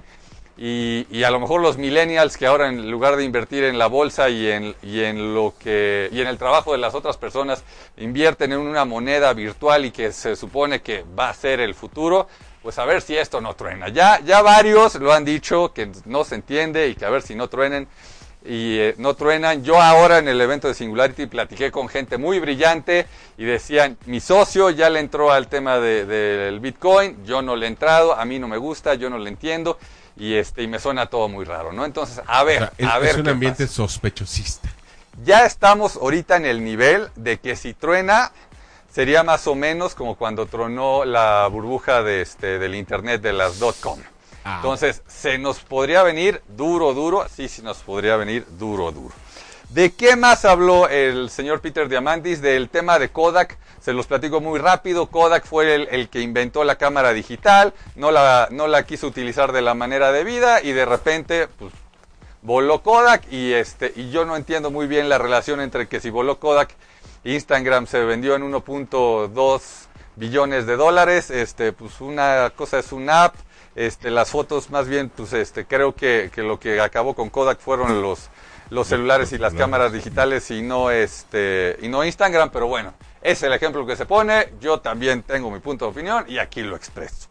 [0.56, 3.88] y, y a lo mejor los millennials que ahora en lugar de invertir en la
[3.88, 7.64] bolsa y en, y en lo que y en el trabajo de las otras personas
[7.98, 12.28] invierten en una moneda virtual y que se supone que va a ser el futuro,
[12.62, 13.90] pues a ver si esto no truena.
[13.90, 17.34] Ya, ya varios lo han dicho que no se entiende y que a ver si
[17.34, 17.88] no truenen
[18.46, 19.64] y eh, no truenan.
[19.64, 24.20] Yo ahora en el evento de Singularity platiqué con gente muy brillante y decían, mi
[24.20, 28.26] socio ya le entró al tema de- del Bitcoin, yo no le he entrado, a
[28.26, 29.78] mí no me gusta, yo no le entiendo
[30.18, 31.86] y este y me suena todo muy raro, ¿no?
[31.86, 33.76] Entonces, a O ver, sea, es, a ver es un qué ambiente pasa.
[33.76, 34.70] sospechosista.
[35.24, 38.32] Ya estamos ahorita en el nivel de que si truena
[38.92, 43.54] sería más o menos como cuando tronó la burbuja de este del internet de las
[43.82, 44.00] .com.
[44.44, 44.58] Ah.
[44.58, 47.26] Entonces, se nos podría venir duro, duro.
[47.34, 49.14] Sí, sí nos podría venir duro, duro.
[49.70, 52.42] ¿De qué más habló el señor Peter Diamandis?
[52.42, 53.58] Del tema de Kodak.
[53.80, 55.08] Se los platico muy rápido.
[55.08, 57.74] Kodak fue el, que inventó la cámara digital.
[57.96, 61.74] No la, no la quiso utilizar de la manera debida y de repente, pues,
[62.44, 66.10] voló Kodak y este y yo no entiendo muy bien la relación entre que si
[66.10, 66.76] voló Kodak
[67.24, 69.62] Instagram se vendió en 1.2
[70.18, 73.36] billones de dólares este pues una cosa es una app
[73.76, 77.60] este las fotos más bien pues este creo que, que lo que acabó con Kodak
[77.60, 78.30] fueron los
[78.70, 83.44] los celulares y las cámaras digitales y no este y no Instagram pero bueno es
[83.44, 86.76] el ejemplo que se pone yo también tengo mi punto de opinión y aquí lo
[86.76, 87.28] expreso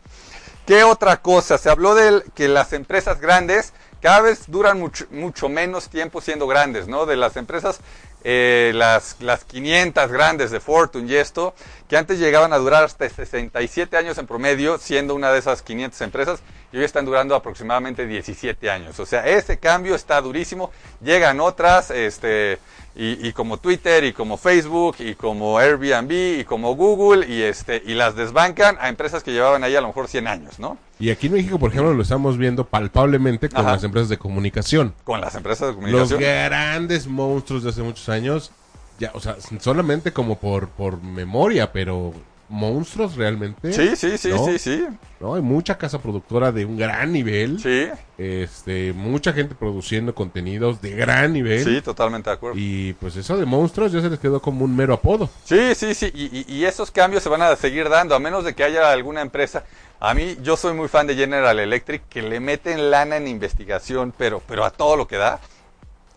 [0.66, 1.59] ¿Qué otra cosa?
[1.59, 6.46] Se habló de que las empresas grandes cada vez duran mucho, mucho menos tiempo siendo
[6.46, 7.05] grandes, ¿no?
[7.05, 7.81] De las empresas,
[8.24, 11.54] eh, las, las 500 grandes de Fortune y esto,
[11.88, 16.00] que antes llegaban a durar hasta 67 años en promedio, siendo una de esas 500
[16.02, 16.40] empresas,
[16.72, 18.98] y hoy están durando aproximadamente 17 años.
[18.98, 20.70] O sea, ese cambio está durísimo.
[21.02, 22.58] Llegan otras, este,
[22.94, 27.82] y, y, como Twitter, y como Facebook, y como Airbnb, y como Google, y, este,
[27.85, 30.78] y las desbancan a empresas que llevaban ahí a lo mejor 100 años, ¿no?
[30.98, 33.72] Y aquí en México, por ejemplo, lo estamos viendo palpablemente con Ajá.
[33.72, 34.94] las empresas de comunicación.
[35.04, 36.20] Con las empresas de Los comunicación.
[36.20, 38.50] grandes monstruos de hace muchos años,
[38.98, 42.14] ya, o sea, solamente como por, por memoria, pero
[42.52, 43.72] monstruos realmente.
[43.72, 44.44] Sí, sí, sí, ¿no?
[44.46, 44.84] sí, sí.
[45.20, 45.34] ¿no?
[45.34, 47.58] Hay mucha casa productora de un gran nivel.
[47.58, 47.88] Sí,
[48.18, 51.64] Este, mucha gente produciendo contenidos de gran nivel.
[51.64, 52.58] sí, totalmente de acuerdo.
[52.58, 55.30] Y pues eso de monstruos ya se les quedó como un mero apodo.
[55.44, 58.44] Sí, sí, sí, y, y- y esos cambios se van a seguir dando, a menos
[58.44, 59.64] de que haya alguna empresa.
[59.98, 64.12] A mí, yo soy muy fan de General Electric, que le meten lana en investigación,
[64.16, 65.40] pero, pero a todo lo que da.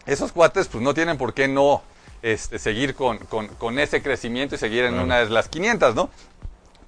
[0.06, 1.82] Esos cuates, pues no tienen por qué no
[2.26, 5.06] este, seguir con, con- con ese crecimiento y seguir en Claro.
[5.06, 6.10] una de las 500, ¿no?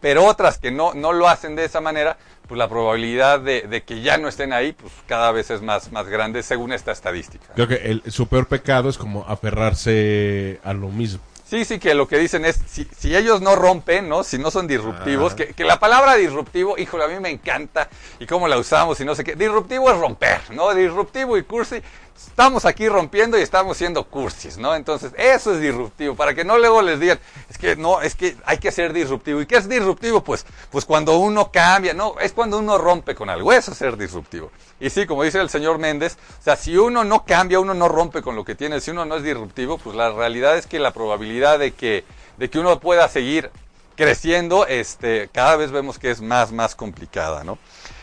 [0.02, 3.84] Pero otras que no, no lo hacen de esa manera, pues la probabilidad de, de
[3.84, 7.46] que ya no estén ahí, pues cada vez es más, más grande según esta estadística.
[7.56, 11.20] Creo que el, su peor pecado es como aferrarse a lo mismo.
[11.50, 14.24] Sí, sí, que lo que dicen es, si, si ellos no rompen, ¿no?
[14.26, 15.36] Si no son disruptivos, Ah.
[15.38, 17.88] que, que la palabra disruptivo, híjole, a mí me encanta
[18.20, 19.36] y cómo la usamos y no sé qué.
[19.36, 20.74] Disruptivo es romper, ¿no?
[20.76, 21.82] Disruptivo y cursi,
[22.26, 24.76] estamos aquí rompiendo y estamos siendo cursis, ¿no?
[24.76, 28.36] Entonces, eso es disruptivo, para que no luego les digan, es que no, es que
[28.46, 29.42] hay que ser disruptivo.
[29.42, 30.24] ¿Y qué es disruptivo?
[30.24, 33.98] Pues, pues cuando uno cambia, no, es cuando uno rompe con algo, eso es ser
[33.98, 34.52] disruptivo.
[34.80, 37.88] Y sí, como dice el señor Méndez, o sea, si uno no cambia, uno no
[37.88, 40.80] rompe con lo que tiene, si uno no es disruptivo, pues la realidad es que
[40.80, 42.04] la probabilidad de que,
[42.38, 43.52] de que uno pueda seguir
[43.96, 47.58] creciendo, este, cada vez vemos que es más, más complicada, ¿no?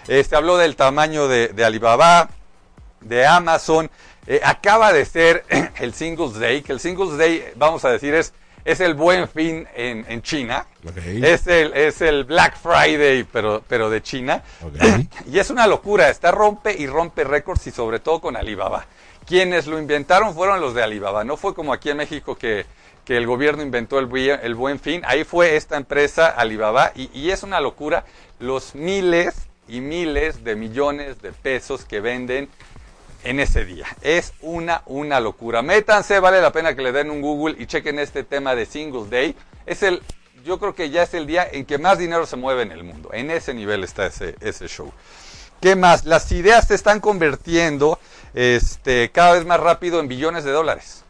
[0.09, 2.29] Este, habló del tamaño de, de Alibaba,
[3.05, 3.91] de Amazon,
[4.27, 5.45] eh, acaba de ser
[5.79, 8.33] el Singles Day, que el Singles Day, vamos a decir, es,
[8.65, 10.67] es el buen fin en, en China,
[11.07, 14.43] es, el, es el Black Friday, pero, pero de China,
[15.31, 18.87] y es una locura, está rompe y rompe récords y sobre todo con Alibaba.
[19.27, 22.67] Quienes lo inventaron fueron los de Alibaba, no fue como aquí en México que,
[23.05, 27.31] que el gobierno inventó el, el buen fin, ahí fue esta empresa Alibaba y, y
[27.31, 28.05] es una locura.
[28.39, 32.49] Los miles y miles de millones de pesos que venden
[33.25, 33.87] en ese día.
[34.03, 35.63] Es una, una locura.
[35.63, 39.11] Métanse, vale la pena que le den un Google y chequen este tema de Singles
[39.11, 39.35] Day.
[39.67, 40.03] Es el,
[40.45, 42.85] yo creo que ya es el día en que más dinero se mueve en el
[42.85, 43.11] mundo.
[43.13, 44.93] En ese nivel está ese, ese show.
[45.61, 46.05] ¿Qué más?
[46.05, 47.99] Las ideas se están convirtiendo
[48.35, 51.05] este, cada vez más rápido en billones de dólares.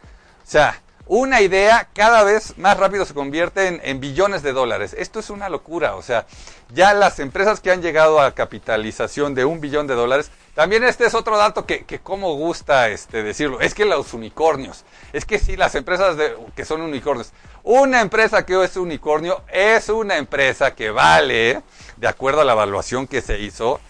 [0.46, 4.94] O sea, una idea cada vez más rápido se convierte en, billones de dólares.
[4.98, 5.96] Esto es una locura.
[5.96, 6.26] O sea,
[6.72, 11.04] ya las empresas que han llegado a capitalización de un billón de dólares, también este
[11.04, 15.38] es otro dato que, que como gusta este, decirlo, es que los unicornios, es que
[15.38, 16.16] sí, las empresas
[16.54, 17.32] que son unicornios,
[17.64, 21.62] una empresa que es unicornio es una empresa que vale,
[21.96, 23.80] de acuerdo a la evaluación que se hizo,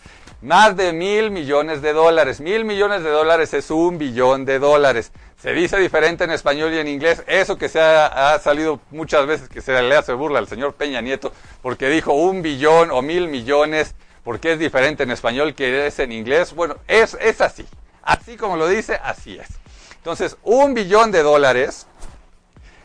[0.45, 2.41] más de mil millones de dólares.
[2.41, 5.11] Mil millones de dólares es un billón de dólares.
[5.45, 7.23] Se dice diferente en español y en inglés.
[7.27, 10.73] Eso que se ha, ha salido muchas veces que se le hace burla al señor
[10.73, 15.87] Peña Nieto porque dijo un billón o mil millones porque es diferente en español que
[15.87, 16.55] es en inglés.
[16.55, 17.67] Bueno, es, es así.
[18.03, 19.49] Así como lo dice, así es.
[19.97, 21.87] Entonces, un billón de dólares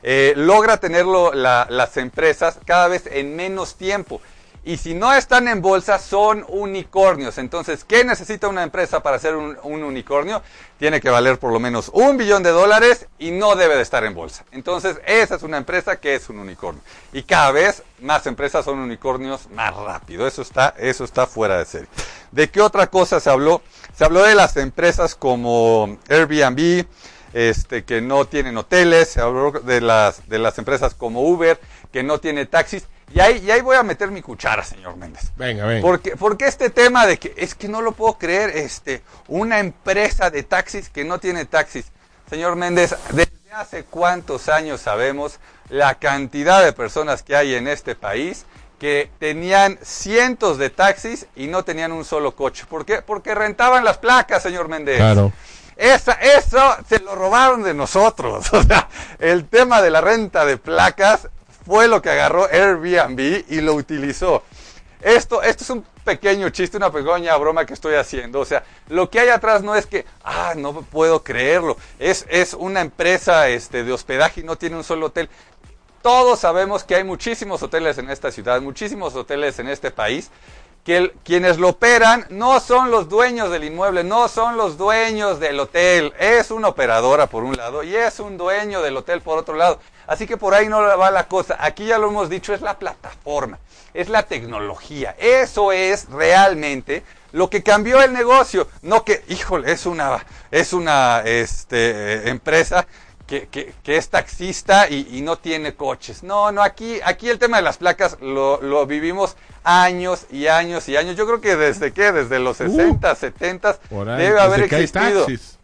[0.04, 4.22] eh, logra tenerlo la- las empresas cada vez en menos tiempo.
[4.64, 7.38] Y si no están en bolsa, son unicornios.
[7.38, 10.42] Entonces, ¿qué necesita una empresa para ser un, un unicornio?
[10.78, 14.04] Tiene que valer por lo menos un billón de dólares y no debe de estar
[14.04, 14.46] en bolsa.
[14.52, 16.82] Entonces, esa es una empresa que es un unicornio.
[17.14, 20.28] Y cada vez más empresas son unicornios más rápido.
[20.28, 21.90] Eso está, eso está fuera de serie.
[22.32, 23.62] ¿De qué otra cosa se habló?
[23.96, 26.86] Se habló de las empresas como Airbnb,
[27.34, 31.60] este, que no tienen hoteles, se habló de las, de las empresas como Uber,
[31.92, 32.88] que no tiene taxis.
[33.12, 35.32] Y ahí, y ahí voy a meter mi cuchara, señor Méndez.
[35.36, 35.82] Venga, venga.
[35.82, 40.30] Porque, porque este tema de que es que no lo puedo creer, este, una empresa
[40.30, 41.86] de taxis que no tiene taxis.
[42.30, 47.96] Señor Méndez, desde hace cuántos años sabemos la cantidad de personas que hay en este
[47.96, 48.46] país
[48.80, 52.66] que tenían cientos de taxis y no tenían un solo coche.
[52.68, 53.02] ¿Por qué?
[53.02, 54.98] Porque rentaban las placas, señor Méndez.
[54.98, 55.34] Claro.
[55.76, 58.48] Esa, eso se lo robaron de nosotros.
[58.54, 58.88] O sea,
[59.20, 61.28] el tema de la renta de placas
[61.70, 64.42] fue lo que agarró Airbnb y lo utilizó.
[65.04, 68.40] Esto, esto es un pequeño chiste, una pequeña broma que estoy haciendo.
[68.40, 71.78] O sea, lo que hay atrás no es que, ah, no puedo creerlo.
[72.00, 75.30] Es, es una empresa este, de hospedaje y no tiene un solo hotel.
[76.02, 80.32] Todos sabemos que hay muchísimos hoteles en esta ciudad, muchísimos hoteles en este país,
[80.84, 85.60] que quienes lo operan no son los dueños del inmueble, no son los dueños del
[85.60, 86.14] hotel.
[86.18, 89.80] Es una operadora por un lado y es un dueño del hotel por otro lado.
[90.10, 91.56] Así que por ahí no va la cosa.
[91.60, 93.60] Aquí ya lo hemos dicho, es la plataforma,
[93.94, 95.16] es la tecnología.
[95.20, 98.68] Eso es realmente lo que cambió el negocio.
[98.82, 101.78] No que, híjole, es una, es una este,
[102.26, 102.88] eh, empresa
[103.28, 106.24] que, que- que es taxista y, y no tiene coches.
[106.24, 110.90] No, no, aquí, aquí el tema de las placas lo, lo vivimos años y años
[110.90, 111.16] y años.
[111.18, 115.20] Yo creo que desde qué, desde los 60, 70 Por ahí, debe haber hay existido.
[115.26, 115.59] taxis.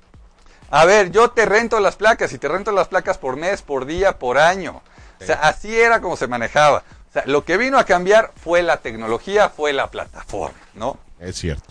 [0.72, 3.86] A ver, yo te rento las placas y te rento las placas por mes, por
[3.86, 4.82] día, por año.
[5.22, 6.84] O sea, así era como se manejaba.
[7.10, 10.98] O sea, lo que vino a cambiar fue la tecnología, fue la plataforma, ¿no?
[11.20, 11.64] Es cierto.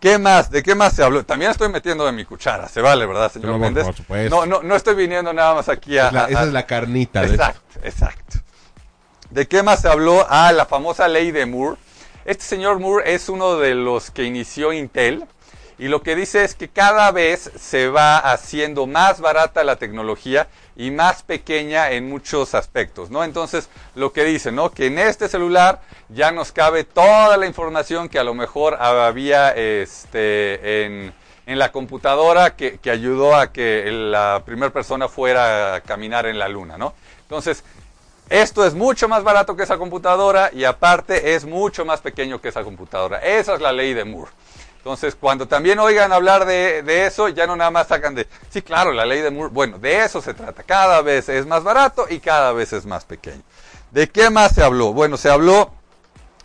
[0.00, 0.50] ¿Qué más?
[0.50, 1.24] ¿De qué más se habló?
[1.24, 3.84] También estoy metiendo de mi cuchara, se vale, ¿verdad, señor Pero, Méndez?
[3.84, 4.34] por supuesto.
[4.34, 6.08] No, no, no estoy viniendo nada más aquí a...
[6.08, 7.20] Es la- esa a- es la carnita.
[7.22, 7.28] de.
[7.34, 8.38] Exacto, exacto.
[9.30, 10.26] ¿De qué más se habló?
[10.28, 11.76] Ah, la famosa ley de Moore.
[12.24, 15.24] Este señor Moore es uno de los que inició Intel
[15.78, 20.48] y lo que dice es que cada vez se va haciendo más barata la tecnología
[20.76, 23.22] y más pequeña en muchos aspectos, ¿no?
[23.22, 24.70] Entonces, lo que dice, ¿no?
[24.70, 29.50] Que en este celular ya nos cabe toda la información que a lo mejor había
[29.50, 31.14] este, en,
[31.46, 36.38] en la computadora que, que ayudó a que la primera persona fuera a caminar en
[36.38, 36.94] la luna, ¿no?
[37.22, 37.62] Entonces,
[38.30, 42.48] esto es mucho más barato que esa computadora y aparte es mucho más pequeño que
[42.48, 43.18] esa computadora.
[43.18, 44.30] Esa es la ley de Moore.
[44.78, 48.62] Entonces, cuando también oigan hablar de, de eso, ya no nada más sacan de, sí,
[48.62, 49.50] claro, la ley de Moore.
[49.52, 50.62] Bueno, de eso se trata.
[50.62, 53.42] Cada vez es más barato y cada vez es más pequeño.
[53.90, 54.92] ¿De qué más se habló?
[54.92, 55.72] Bueno, se habló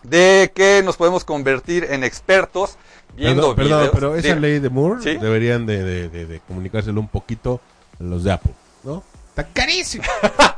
[0.02, 2.76] de que nos podemos convertir en expertos
[3.16, 3.92] viendo Perdón, perdón, videos.
[3.94, 4.40] pero esa Dime.
[4.42, 5.16] ley de Moore ¿Sí?
[5.18, 7.62] deberían de, de- de- de comunicárselo un poquito
[8.00, 9.04] a los de Apple, ¿no?
[9.30, 10.04] Está carísimo.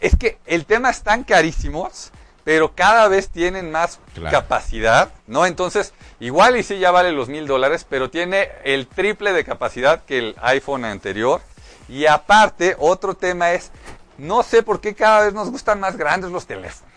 [0.00, 2.10] Es que el tema es tan carísimos,
[2.44, 4.30] pero cada vez tienen más Claro.
[4.36, 5.46] capacidad, ¿no?
[5.46, 10.04] Entonces, igual y sí ya vale los mil dólares, pero tiene el triple de capacidad
[10.04, 11.40] que el iPhone anterior.
[11.88, 13.70] Y aparte, otro tema es,
[14.18, 16.92] no sé por qué cada vez nos gustan más grandes los teléfonos.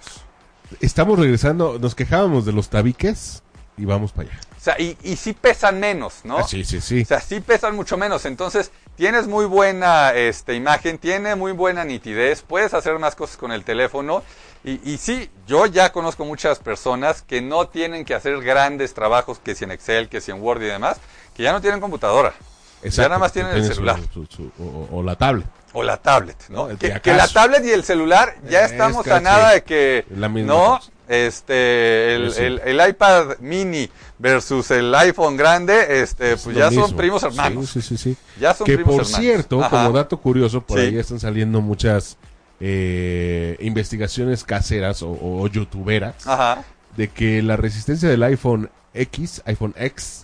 [0.81, 3.43] Estamos regresando, nos quejábamos de los tabiques
[3.77, 4.39] y vamos para allá.
[4.65, 6.39] O sea, y, y sí pesan menos, ¿no?
[6.39, 7.03] Ah, sí, sí, sí.
[7.03, 8.25] O sea, sí pesan mucho menos.
[8.25, 13.51] Entonces, tienes muy buena este, imagen, tiene muy buena nitidez, puedes hacer más cosas con
[13.51, 14.23] el teléfono.
[14.63, 19.37] Y, y sí, yo ya conozco muchas personas que no tienen que hacer grandes trabajos,
[19.37, 20.97] que si en Excel, que si en Word y demás,
[21.35, 22.33] que ya no tienen computadora.
[22.81, 23.99] ya nada más tienen el su- celular.
[24.11, 25.45] su- su- o, o la tablet.
[25.73, 26.69] O la tablet, ¿no?
[26.79, 30.53] Que, la tablet y el celular ya Es estamos a nada de que, la misma
[30.53, 30.77] ¿no?
[30.79, 30.91] cosa.
[31.07, 36.87] Este, el, el- el iPad mini versus el iPhone grande, este, Es pues ya mismo.
[36.87, 37.69] son primos hermanos.
[37.69, 38.15] Sí, sí, sí.
[38.39, 39.19] Ya son que primos por hermanos.
[39.21, 39.69] cierto, Ajá.
[39.69, 42.17] como dato curioso, por ahí están saliendo muchas
[42.59, 46.63] eh, investigaciones caseras o, o youtuberas Ajá.
[46.97, 50.21] de que la resistencia del iPhone X, iPhone X,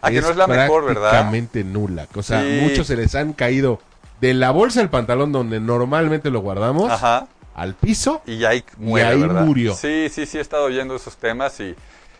[0.00, 1.10] Ah, que no es la mejor, ¿verdad?
[1.10, 2.06] prácticamente nula.
[2.14, 3.80] O sea, muchos se les han caído
[4.20, 7.26] de la bolsa del pantalón donde normalmente lo guardamos Ajá.
[7.58, 8.22] Al piso.
[8.26, 9.44] Y ahí muere, ahí ¿verdad?
[9.44, 9.74] murió.
[9.74, 11.74] Sí, sí, sí, he estado oyendo esos temas y,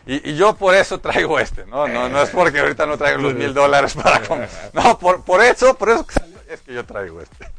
[0.05, 1.87] y, y yo por eso traigo este, ¿no?
[1.87, 4.49] No, no es porque ahorita no traigo los mil dólares para comer.
[4.73, 7.49] No, por, por eso, por eso que salió, es que yo traigo este.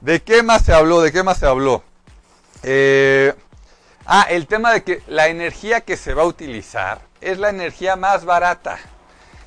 [0.00, 1.00] ¿De qué más se habló?
[1.00, 1.82] ¿De qué más se habló?
[2.62, 3.32] Eh,
[4.06, 7.96] ah, el tema de que la energía que se va a utilizar es la energía
[7.96, 8.78] más barata.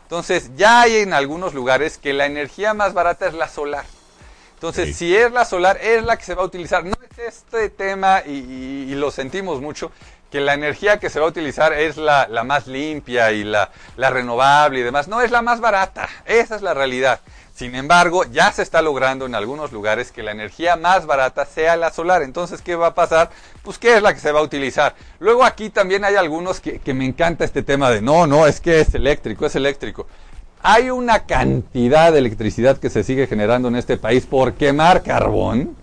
[0.04, 3.86] Entonces, ya hay en algunos lugares que la energía más barata es la solar.
[4.58, 4.94] Entonces, Sí.
[4.96, 6.84] si es la solar, es la que se va a utilizar.
[6.84, 9.92] No es este tema, y, y- y lo sentimos mucho,
[10.32, 13.70] que la energía que se va a utilizar es la, la más limpia y la,
[13.98, 15.08] la renovable y demás.
[15.08, 16.10] No, es la más barata.
[16.26, 17.20] Esa es la realidad.
[17.54, 21.76] Sin embargo, ya se está logrando en algunos lugares que la energía más barata sea
[21.78, 22.24] la solar.
[22.24, 23.30] Entonces, ¿qué va a pasar?
[23.64, 24.96] Pues, ¿qué es la que se va a utilizar?
[25.20, 28.60] Luego aquí también hay algunos que, que me encanta este tema de, no, no, es
[28.60, 30.08] que es eléctrico, es eléctrico.
[30.70, 35.78] Hay una cantidad de electricidad que se sigue generando en este país por quemar carbón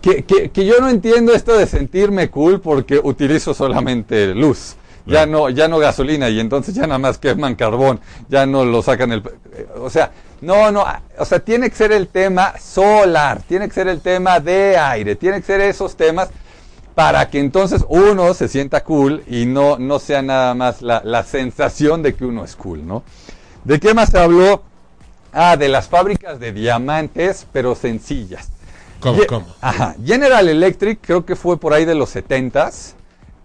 [0.00, 4.76] que, que, que, yo no entiendo esto de sentirme cool porque utilizo solamente luz.
[5.04, 8.00] Ya no, ya no gasolina y entonces ya nada más queman carbón,
[8.30, 9.22] ya no lo sacan el...
[9.78, 10.86] O sea, no, no,
[11.18, 15.16] o sea, tiene que ser el tema solar, tiene que ser el tema de aire,
[15.16, 16.30] tiene que ser esos temas
[16.94, 21.24] para que entonces uno se sienta cool y no, no sea nada más la, la
[21.24, 23.02] sensación de que uno es cool, ¿no?
[23.64, 24.62] ¿De qué más se habló?
[25.32, 28.48] Ah, de las fábricas de diamantes, pero sencillas.
[29.00, 29.46] ¿Cómo, cómo?
[29.60, 29.94] Ajá.
[30.04, 32.94] General Electric, creo que fue por ahí de los 70s,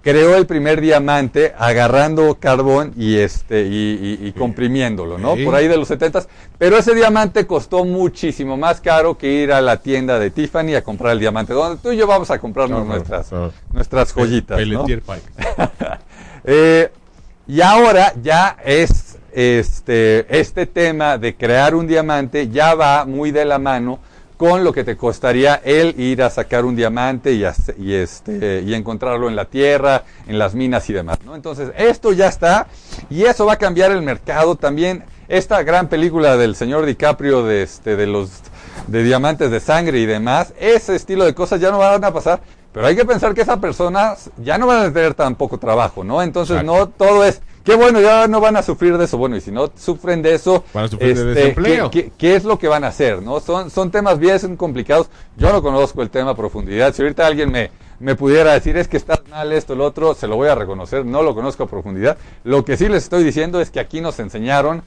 [0.01, 5.35] creó el primer diamante agarrando carbón y este y, y, y comprimiéndolo, ¿no?
[5.35, 5.45] Sí.
[5.45, 6.27] Por ahí de los 70s.
[6.57, 10.83] Pero ese diamante costó muchísimo más caro que ir a la tienda de Tiffany a
[10.83, 13.51] comprar el diamante, donde tú y yo vamos a comprarnos No, no, nuestras, no.
[13.71, 14.85] nuestras joyitas, ¿no?
[14.85, 15.21] Pelletier Pike.
[16.47, 16.91] Eh,
[17.47, 19.04] y ahora ya es
[19.35, 23.99] este, este tema de crear un diamante ya va muy de la mano
[24.37, 29.29] con lo que te costaría el ir a sacar un diamante y, este, y encontrarlo
[29.29, 31.19] en la tierra, en las minas y demás.
[31.25, 31.35] ¿no?
[31.35, 32.67] Entonces, esto ya está
[33.09, 35.03] y eso va a cambiar el mercado también.
[35.27, 38.29] Esta gran película del señor DiCaprio de, este, de los
[38.87, 42.41] de diamantes de sangre y demás, ese estilo de cosas ya no van a pasar,
[42.71, 46.03] pero hay que pensar que esas personas ya no van a tener tan poco trabajo,
[46.03, 46.21] ¿no?
[46.21, 46.77] Entonces, Exacto.
[46.77, 49.17] no todo es, qué bueno, ya no van a sufrir de eso.
[49.17, 51.91] Bueno, y si no sufren de eso, este, Van a sufrir de desempleo.
[51.91, 53.21] ¿qué, qué, qué es lo que van a hacer?
[53.21, 53.41] ¿no?
[53.41, 55.09] Son, son temas bien complicados.
[55.35, 56.93] Yo no conozco el tema a profundidad.
[56.93, 60.27] Si ahorita alguien me, me pudiera decir es que está mal esto, lo otro, se
[60.27, 61.05] lo voy a reconocer.
[61.05, 62.17] No lo conozco a profundidad.
[62.43, 64.83] Lo que sí les estoy diciendo es que aquí nos enseñaron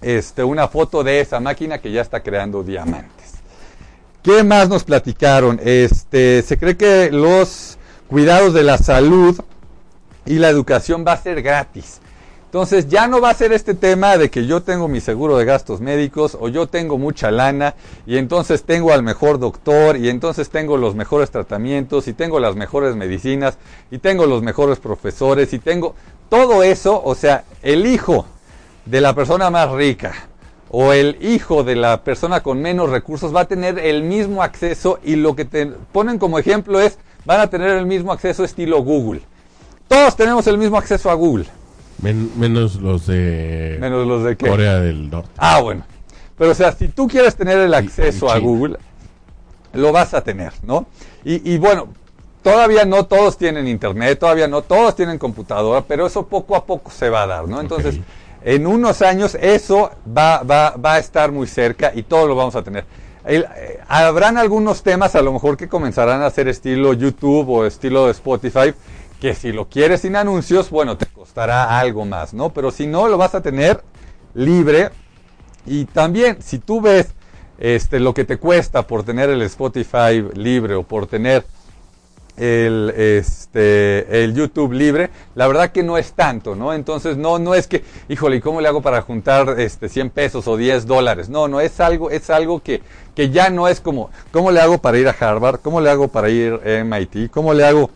[0.00, 3.34] este, una foto de esa máquina que ya está creando diamantes.
[4.22, 5.60] ¿Qué más nos platicaron?
[5.64, 9.40] Este, se cree que los cuidados de la salud
[10.26, 12.00] y la educación va a ser gratis.
[12.46, 15.44] Entonces ya no va a ser este tema de que yo tengo mi seguro de
[15.44, 17.74] gastos médicos o yo tengo mucha lana
[18.06, 22.56] y entonces tengo al mejor doctor y entonces tengo los mejores tratamientos y tengo las
[22.56, 23.58] mejores medicinas
[23.90, 25.96] y tengo los mejores profesores y tengo
[26.30, 28.26] todo eso, o sea, el hijo
[28.86, 30.14] de la persona más rica
[30.70, 34.98] o el hijo de la persona con menos recursos va a tener el mismo acceso
[35.04, 38.82] y lo que te ponen como ejemplo es van a tener el mismo acceso estilo
[38.82, 39.22] Google.
[39.88, 41.46] Todos tenemos el mismo acceso a Google.
[42.02, 44.48] Men- menos los de Menos los de qué?
[44.48, 45.30] Corea del Norte.
[45.38, 45.84] Ah, bueno.
[46.36, 48.38] Pero o sea, si tú quieres tener el acceso y a.
[48.38, 48.76] Google,
[49.72, 50.86] lo vas a tener, ¿no?
[51.24, 51.88] Y, y bueno,
[52.42, 56.90] todavía no todos tienen internet, todavía no todos tienen computadora, pero eso poco a poco
[56.90, 57.60] se va a dar, ¿no?
[57.60, 57.98] Entonces,
[58.44, 62.54] en unos años eso va, va, va a estar muy cerca y todo lo vamos
[62.56, 62.84] a tener.
[63.24, 67.64] El- eh, habrán algunos temas a lo mejor que comenzarán a ser estilo YouTube o
[67.66, 68.74] estilo Spotify,
[69.26, 72.50] que si lo quieres sin anuncios, bueno, te costará algo más, ¿no?
[72.50, 73.82] Pero si no, lo vas a tener
[74.34, 74.90] libre.
[75.66, 77.08] Y también, si tú ves
[77.58, 81.44] este, lo que te cuesta por tener el Spotify libre o por tener
[82.36, 86.72] el, este, el YouTube libre, la verdad que no es tanto, ¿no?
[86.72, 90.46] Entonces, no, no es que, híjole, ¿y cómo le hago para juntar este, 100 pesos
[90.46, 91.28] o 10 dólares?
[91.28, 92.80] No, no, es algo, es algo que,
[93.16, 95.58] que ya no es como, ¿cómo le hago para ir a Harvard?
[95.64, 97.32] ¿Cómo le hago para ir a MIT?
[97.32, 97.90] ¿Cómo le hago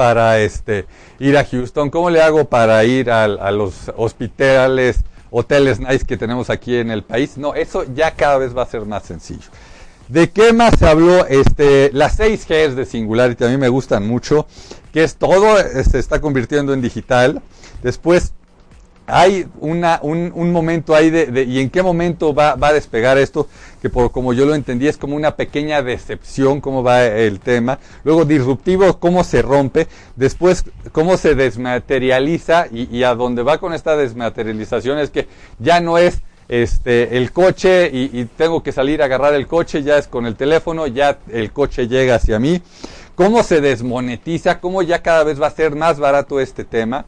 [0.00, 0.86] para este,
[1.18, 1.90] ir a Houston?
[1.90, 6.90] ¿Cómo le hago para ir al- a, los hospitales, hoteles nice que tenemos aquí en
[6.90, 7.36] el país?
[7.36, 9.50] No, eso ya cada vez va a ser más sencillo.
[10.08, 11.26] ¿De qué más se habló?
[11.26, 14.46] Este, las 6 Gs de Singularity a mí me gustan mucho,
[14.90, 17.42] que es todo, eh, se está convirtiendo en digital.
[17.82, 18.32] Después
[19.12, 22.72] hay una, un, un momento ahí de, de- y en qué momento va, va a
[22.72, 23.48] despegar esto,
[23.82, 27.78] que por como yo lo entendí es como una pequeña decepción cómo va el tema,
[28.04, 33.72] luego disruptivo cómo se rompe, después cómo se desmaterializa y, y a dónde va con
[33.72, 39.02] esta desmaterialización es que ya no es este el coche y, y tengo que salir
[39.02, 42.60] a agarrar el coche, ya es con el teléfono, ya el coche llega hacia mí,
[43.14, 47.04] cómo se desmonetiza, cómo ya cada vez va a ser más barato este tema.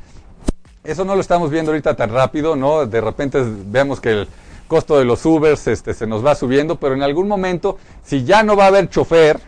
[0.84, 2.86] Eso no lo estamos viendo ahorita tan rápido, ¿no?
[2.86, 4.28] De repente vemos que el
[4.66, 8.42] costo de los Ubers este, se nos va subiendo, pero en algún momento, si ya
[8.42, 9.38] no va a haber chofer,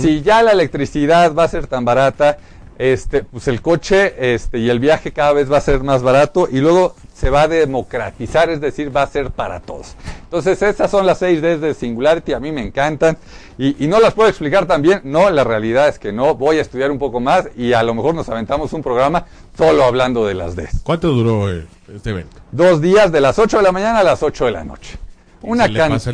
[0.00, 2.38] si ya la electricidad va a ser tan barata,
[2.80, 6.48] este, pues el coche este, y el viaje cada vez va a ser más barato
[6.50, 9.96] y luego se va a democratizar, es decir, va a ser para todos.
[10.22, 13.18] Entonces, esas son las seis Ds de Singularity, a mí me encantan
[13.58, 16.62] y, y no las puedo explicar también, no, la realidad es que no, voy a
[16.62, 19.26] estudiar un poco más y a lo mejor nos aventamos un programa
[19.58, 20.80] solo hablando de las Ds.
[20.82, 22.38] ¿Cuánto duró eh, este evento?
[22.50, 24.96] Dos días de las 8 de la mañana a las 8 de la noche.
[25.42, 26.12] Una, se, le can- pasaron con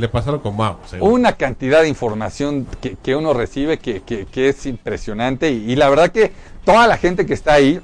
[1.01, 5.77] una cantidad de información que, que uno recibe que, que- que es impresionante y, y
[5.77, 6.33] la verdad que
[6.65, 7.81] toda la gente que está ahí,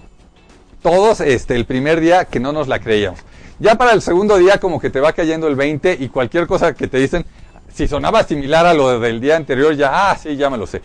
[0.83, 3.21] todos este, el primer día que no nos la creíamos.
[3.59, 6.75] Ya para el segundo día como que te va cayendo el 20 y cualquier cosa
[6.75, 7.25] que te dicen,
[7.73, 10.81] si sonaba similar a lo del día anterior, ya, ah, sí, ya me lo sé.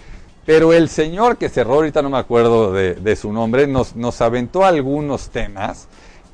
[0.45, 4.21] Pero el señor que cerró, ahorita no me acuerdo de, de su nombre, nos, nos
[4.21, 5.88] aventó algunos temas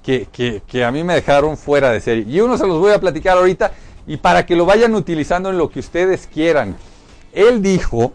[0.04, 2.26] que, que, que, a mí me dejaron fuera de serie.
[2.28, 3.72] Y uno se los voy a platicar ahorita
[4.06, 6.76] y para que lo vayan utilizando en lo que ustedes quieran.
[7.32, 8.14] Él dijo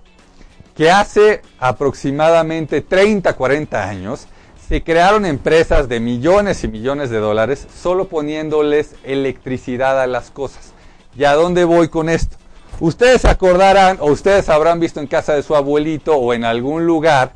[0.76, 4.28] que hace aproximadamente 30, 40 años
[4.68, 10.72] se crearon empresas de millones y millones de dólares solo poniéndoles electricidad a las cosas.
[11.16, 12.36] ¿Y a dónde voy con esto?
[12.80, 17.32] Ustedes acordarán o ustedes habrán visto en casa de su abuelito o en algún lugar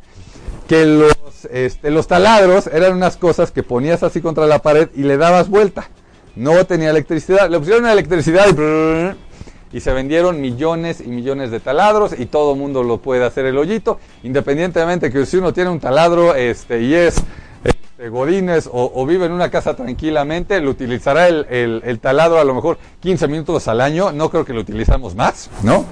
[0.68, 1.16] que los,
[1.50, 5.48] este, los taladros eran unas cosas que ponías así contra la pared y le dabas
[5.48, 5.88] vuelta.
[6.36, 7.50] No tenía electricidad.
[7.50, 12.58] Le pusieron electricidad y, y se vendieron millones y millones de taladros y todo el
[12.58, 16.94] mundo lo puede hacer el hoyito, independientemente que si uno tiene un taladro este, y
[16.94, 17.16] es
[17.64, 22.44] este, Godines o, vive en una casa tranquilamente, lo utilizará el, el, el, taladro a
[22.44, 25.84] lo mejor 15 minutos al año, no creo que lo utilizamos más, ¿no?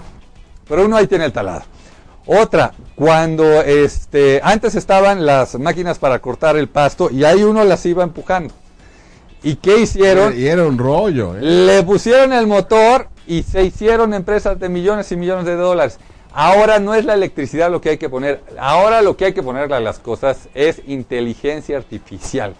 [0.69, 1.65] Pero uno ahí tiene el taladro.
[2.27, 7.85] Otra, cuando este, antes estaban las máquinas para cortar el pasto y ahí uno las
[7.87, 8.55] iba empujando.
[9.43, 10.39] ¿Y qué hicieron?
[10.39, 11.37] Y era un rollo.
[11.37, 11.41] ¿eh?
[11.43, 15.99] Le pusieron el motor y se hicieron empresas de millones y millones de dólares.
[16.33, 18.43] Ahora no es la electricidad lo que hay que poner.
[18.59, 22.55] Ahora lo que hay que ponerle a las cosas es inteligencia artificial.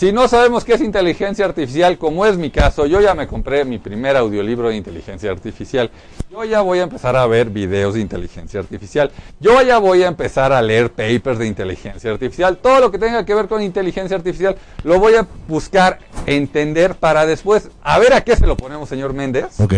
[0.00, 3.66] Si no sabemos qué es inteligencia artificial, como es mi caso, yo ya me compré
[3.66, 5.90] mi primer audiolibro de inteligencia artificial.
[6.30, 9.10] Yo ya voy a empezar a ver videos de inteligencia artificial.
[9.40, 12.56] Yo ya voy a empezar a leer papers de inteligencia artificial.
[12.56, 17.26] Todo lo que tenga que ver con inteligencia artificial lo voy a buscar entender para
[17.26, 19.60] después a ver a qué se lo ponemos, señor Méndez.
[19.60, 19.74] Ok.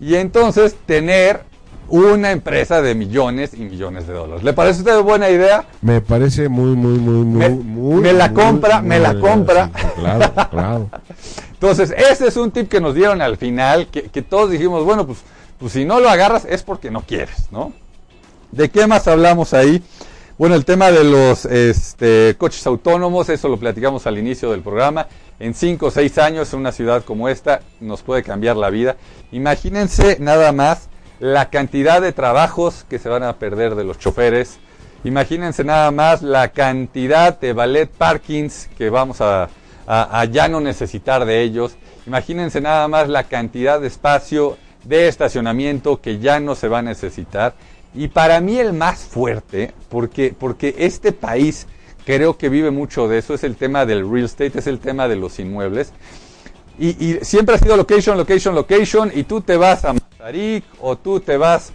[0.00, 1.42] Y entonces tener
[1.90, 4.42] una empresa de millones y millones de dólares.
[4.42, 5.64] ¿Le parece a usted buena idea?
[5.82, 8.00] Me parece muy, muy, muy, muy, me, muy.
[8.00, 9.70] Me la compra, muy, me la compra.
[9.96, 10.90] claro, claro.
[11.52, 15.06] Entonces, ese es un tip que nos dieron al final, que, que, todos dijimos, bueno,
[15.06, 15.18] pues,
[15.58, 17.72] pues si no lo agarras es porque no quieres, ¿no?
[18.50, 19.82] ¿De qué más hablamos ahí?
[20.40, 25.06] Bueno, el tema de los este, coches autónomos, eso lo platicamos al inicio del programa.
[25.38, 28.96] En 5 o 6 años, en una ciudad como esta, nos puede cambiar la vida.
[29.32, 30.89] Imagínense nada más
[31.20, 34.58] la cantidad de trabajos que se van a perder de los choferes.
[35.04, 39.48] Imagínense nada más la cantidad de ballet parkings que vamos a,
[39.86, 41.76] a, ya no necesitar de ellos.
[42.06, 46.82] Imagínense nada más la cantidad de espacio de estacionamiento que ya no se va a
[46.82, 47.54] necesitar.
[47.94, 51.66] Y para mí el más fuerte, porque, porque este país
[52.06, 55.08] creo que vive mucho de eso, es el tema del real estate, es el tema
[55.08, 55.92] de los inmuebles.
[56.80, 60.96] Y, y siempre ha sido location, location, location, y tú te vas a Tarik, o
[60.96, 61.72] tú te vas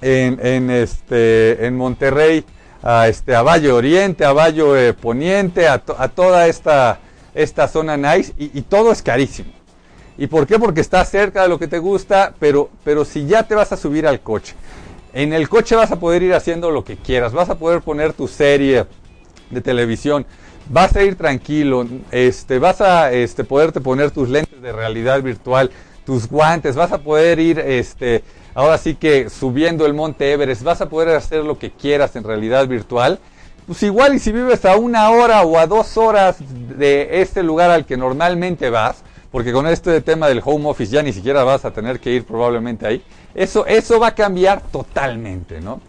[0.00, 2.42] en, en, este, en Monterrey
[2.82, 6.98] a, este, a Valle Oriente, a Valle eh, Poniente, a, to, a, toda esta,
[7.34, 9.50] esta zona nice y, y, todo es carísimo.
[10.16, 10.58] ¿Y por qué?
[10.58, 13.76] Porque está cerca de lo que te gusta, pero, pero si ya te vas a
[13.76, 14.54] subir al coche,
[15.12, 18.14] en el coche vas a poder ir haciendo lo que quieras, vas a poder poner
[18.14, 18.86] tu serie
[19.50, 20.24] de televisión,
[20.68, 25.70] vas a ir tranquilo, este, vas a este, poderte poner tus lentes de realidad virtual,
[26.04, 28.22] tus guantes, vas a poder ir, este,
[28.54, 32.24] ahora sí que subiendo el monte Everest, vas a poder hacer lo que quieras en
[32.24, 33.18] realidad virtual.
[33.66, 36.36] Pues igual y si vives a una hora o a dos horas
[36.78, 39.02] de este lugar al que normalmente vas,
[39.32, 42.24] porque con este tema del home office ya ni siquiera vas a tener que ir
[42.24, 43.02] probablemente ahí,
[43.34, 45.80] eso, eso va a cambiar totalmente, ¿no?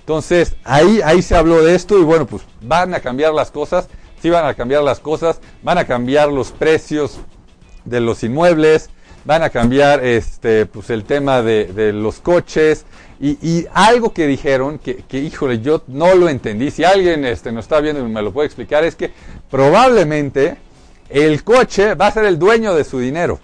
[0.00, 3.88] Entonces, ahí, ahí se habló de esto y bueno, pues van a cambiar las cosas,
[4.22, 7.18] sí van a cambiar las cosas, van a cambiar los precios
[7.84, 8.88] de los inmuebles,
[9.24, 12.86] van a cambiar este, pues el tema de, los coches
[13.20, 17.64] y, algo que dijeron que, que, híjole, yo no lo entendí, si alguien este, nos
[17.64, 19.10] está viendo y me lo puede explicar, es que
[19.50, 20.56] probablemente
[21.08, 23.40] el coche va a ser el dueño de su dinero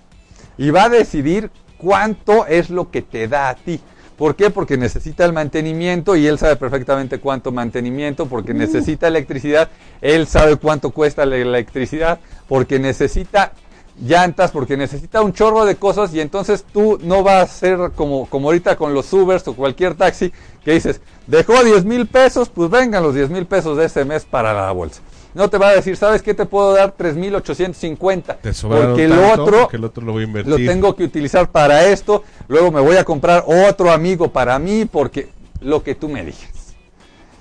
[0.56, 3.80] y va a decidir cuánto es lo que te da a ti.
[4.18, 4.50] ¿Por qué?
[4.50, 9.68] Porque necesita el mantenimiento y él sabe perfectamente cuánto mantenimiento, porque necesita electricidad,
[10.00, 13.52] él sabe cuánto cuesta la electricidad, porque necesita
[14.00, 18.26] llantas, porque necesita un chorro de cosas y entonces tú no vas a ser como,
[18.26, 20.32] como ahorita con los Ubers o cualquier taxi
[20.64, 24.24] que dices, dejó 10 mil pesos, pues vengan los 10 mil pesos de ese mes
[24.24, 25.00] para la bolsa.
[25.38, 26.34] No te va a decir, ¿sabes qué?
[26.34, 28.38] Te puedo dar 3.850.
[28.66, 30.50] Porque el otro, el otro lo, voy a invertir.
[30.50, 32.24] lo tengo que utilizar para esto.
[32.48, 35.28] Luego me voy a comprar otro amigo para mí porque
[35.60, 36.74] lo que tú me dijes.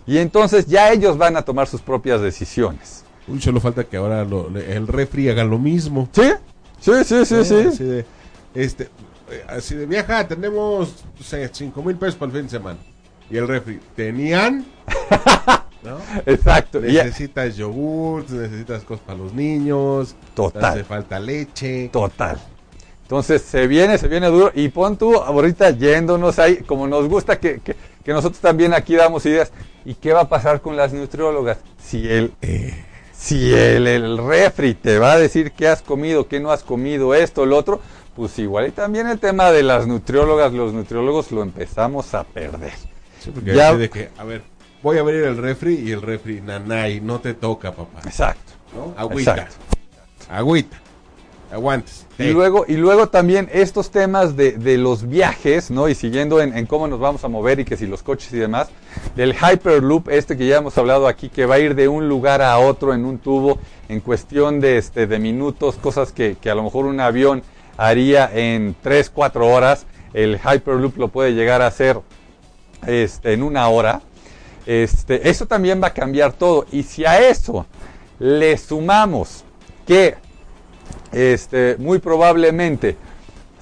[0.06, 3.04] Y entonces ya ellos van a tomar sus propias decisiones.
[3.28, 6.08] Uy, solo falta que ahora lo, el refri haga lo mismo.
[6.12, 6.34] ¿Sí?
[6.80, 7.44] Sí, sí, sí, ¿No?
[7.44, 7.56] sí.
[7.56, 8.06] Así de,
[8.54, 8.84] este,
[9.32, 12.78] eh, así de viaja, tenemos 5 mil pesos para el fin de semana.
[13.28, 14.68] Y el refri, ¿tenían?
[15.88, 15.98] ¿No?
[16.26, 16.80] Exacto.
[16.82, 20.16] Necesitas yogur, necesitas cosas para los niños.
[20.34, 20.66] Total.
[20.66, 21.90] Hace falta leche.
[21.92, 22.38] Total.
[23.04, 27.40] Entonces se viene, se viene duro y pon tú ahorita yéndonos ahí, como nos gusta
[27.40, 29.52] que, que, que nosotros también aquí damos ideas.
[29.86, 31.60] ¿Y qué va a pasar con las nutriólogas?
[31.82, 32.84] Si el, eh,
[33.18, 37.16] si el, el refri te va a decir qué has comido, qué no has comido,
[37.16, 37.80] esto, lo otro,
[38.14, 42.74] pues igual y también el tema de las nutriólogas, los nutriólogos lo empezamos a perder.
[43.22, 44.42] Sí, porque Ya- de que, a ver,
[44.88, 48.00] voy a abrir el refri y el refri, nanay, no te toca, papá.
[48.06, 48.54] Exacto.
[48.74, 48.94] ¿no?
[48.96, 49.32] Agüita.
[49.34, 49.56] Exacto.
[50.30, 50.78] Agüita.
[51.52, 52.06] Aguantes.
[52.18, 55.90] Y luego, y luego también estos temas de, de los viajes, ¿no?
[55.90, 58.38] Y siguiendo en, en cómo nos vamos a mover y que si los coches y
[58.38, 58.70] demás,
[59.18, 62.42] del Hyperloop, este que ya hemos hablado aquí, que va a ir de un lugar
[62.42, 63.60] a otro en un tubo
[63.90, 67.44] en cuestión de, este, de minutos, cosas que, que a lo mejor un avión
[67.76, 72.00] haría en 3, 4 horas, el Hyperloop lo puede llegar a hacer
[72.86, 74.02] este, en una hora.
[74.68, 76.66] Este, eso también va a cambiar todo.
[76.72, 77.66] Y si a eso
[78.20, 79.46] le sumamos
[79.88, 80.16] que
[81.12, 82.98] este, muy probablemente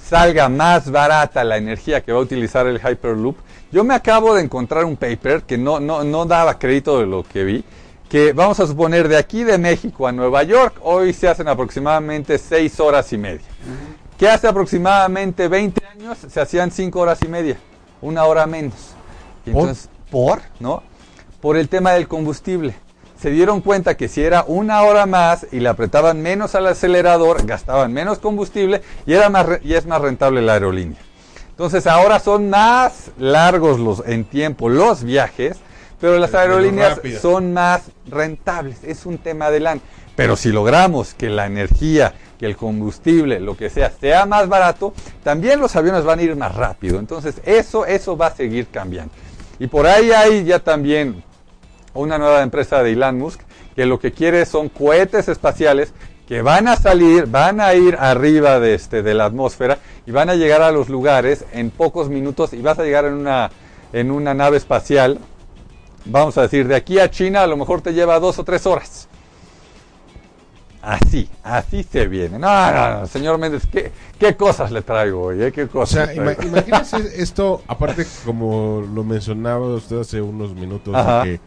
[0.03, 3.38] salga más barata la energía que va a utilizar el Hyperloop.
[3.72, 7.24] Yo me acabo de encontrar un paper que no, no, no daba crédito de lo
[7.24, 7.64] que vi,
[8.10, 12.38] que vamos a suponer de aquí de México a Nueva York, hoy se hacen aproximadamente
[12.38, 13.45] 6 horas y media.
[14.18, 17.58] Que hace aproximadamente 20 años se hacían 5 horas y media,
[18.01, 18.95] una hora menos.
[19.45, 19.62] Y ¿Por?
[19.62, 20.41] entonces, ¿por?
[20.60, 20.84] ¿No?
[21.45, 22.73] Por el tema del combustible.
[23.21, 27.45] Se dieron cuenta que si era una hora más y le apretaban menos al acelerador,
[27.45, 30.97] gastaban menos combustible y, era más, y es más rentable la aerolínea.
[31.51, 35.57] Entonces ahora son más largos los, en tiempo los viajes,
[36.01, 38.83] pero las aerolíneas son más rentables.
[38.83, 39.81] Es un tema de lana.
[40.15, 44.95] Pero si logramos que la energía, que el combustible, lo que sea, sea más barato,
[45.23, 46.97] también los aviones van a ir más rápido.
[46.97, 49.13] Entonces eso, eso va a seguir cambiando.
[49.59, 51.23] Y por ahí hay ya también
[51.95, 53.41] una nueva empresa de Elon Musk
[53.75, 55.93] que lo que quiere son cohetes espaciales
[56.27, 59.77] que van a salir, van a ir arriba de, este, de la atmósfera
[60.07, 63.13] y van a llegar a los lugares en pocos minutos y vas a llegar en
[63.13, 63.51] una,
[63.93, 65.19] en una nave espacial,
[66.05, 68.65] vamos a decir, de aquí a China a lo mejor te lleva dos o tres
[68.65, 69.07] horas.
[70.81, 72.37] Así, así se viene.
[72.37, 75.41] No, no, no, señor Méndez, ¿qué, qué cosas le traigo hoy?
[75.41, 75.51] eh?
[75.51, 76.57] ¿Qué O cosas sea, le ima- traigo?
[76.57, 81.23] imagínense esto, aparte como lo mencionaba usted hace unos minutos, de Ajá.
[81.23, 81.39] que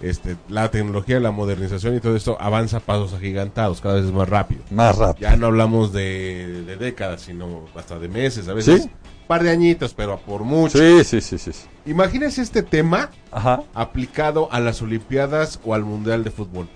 [0.00, 4.12] este, la tecnología, la modernización y todo esto avanza a pasos agigantados, cada vez es
[4.12, 4.62] más rápido.
[4.70, 5.28] Más rápido.
[5.30, 8.88] Ya no hablamos de, de décadas, sino hasta de meses, a veces Sí.
[8.88, 10.78] un par de añitos, pero por mucho.
[10.78, 11.52] Sí, sí, sí, sí.
[11.86, 13.62] Imagínense este tema Ajá.
[13.74, 16.68] aplicado a las Olimpiadas o al Mundial de Fútbol.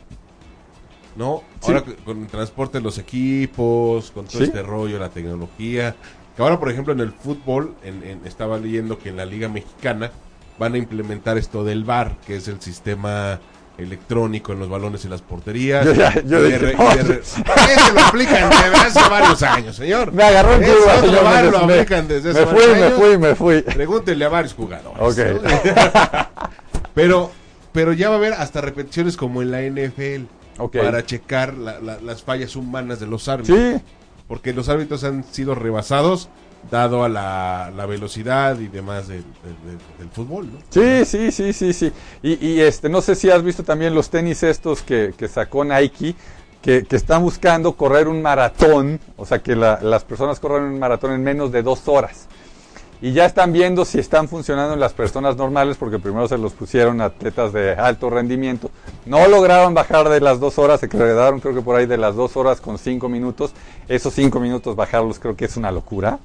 [1.14, 1.42] ¿No?
[1.60, 1.72] Sí.
[1.72, 4.44] Ahora con el transporte de los equipos, con todo Sí.
[4.44, 5.94] este rollo, la tecnología.
[6.34, 9.48] Que ahora, por ejemplo, en el fútbol, en, en- estaba leyendo que en la Liga
[9.50, 10.10] Mexicana
[10.62, 13.40] van a implementar esto del VAR, que es el sistema
[13.78, 15.84] electrónico en los balones y las porterías.
[15.86, 17.20] Yo ya- yo dije, re- de re-
[17.72, 20.12] Ese lo aplican desde hace varios años, señor.
[20.12, 21.50] Me agarró en curva, señor Méndez.
[21.52, 22.92] lo aplican desde hace me fui, me años.
[22.98, 23.62] fui, me fui.
[23.62, 25.00] Pregúntenle a varios jugadores.
[25.00, 25.42] Ok.
[25.42, 25.50] ¿no?
[26.94, 27.30] pero,
[27.72, 30.24] pero ya va a haber hasta repeticiones como en la NFL
[30.72, 33.58] para checar la- la- las fallas humanas de los árbitros.
[33.58, 33.80] Sí,
[34.28, 36.28] Porque los árbitros han sido rebasados
[36.70, 39.24] dado a la, la velocidad y demás del,
[40.12, 40.58] fútbol, ¿no?
[40.70, 41.92] sí, sí, sí, sí, sí.
[42.22, 45.64] Y, y, este, no sé si has visto también los tenis estos que, que sacó
[45.64, 46.14] Nike,
[46.62, 50.78] que, que están buscando correr un maratón, o sea, que la- las personas corran un
[50.78, 52.26] maratón en menos de dos horas.
[53.04, 56.52] Y ya están viendo si están funcionando en las personas normales, porque primero se los
[56.52, 58.70] pusieron atletas de alto rendimiento.
[59.06, 62.14] No lograron bajar de las dos horas, se quedaron creo que por ahí de las
[62.14, 63.54] dos horas con cinco minutos.
[63.88, 66.20] Esos cinco minutos bajarlos creo que es una locura.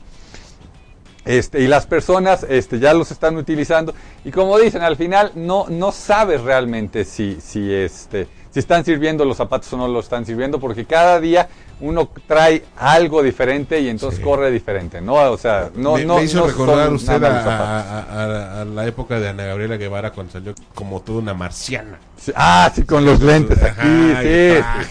[1.28, 3.94] Este, y las personas este, ya los están utilizando.
[4.26, 9.26] Y como dicen, al final no, no sabes realmente si, si, este, si están sirviendo
[9.26, 11.48] los zapatos o no los están sirviendo, porque cada día
[11.80, 14.24] uno trae algo diferente y entonces Sí.
[14.24, 15.14] corre diferente, ¿no?
[15.32, 18.88] O sea, no, me, no, me hizo no recordar usted a, a- a- a la
[18.88, 22.00] época de Ana Gabriela Guevara cuando salió como toda una marciana.
[22.20, 24.14] Sí, ah, sí, con los lentes aquí,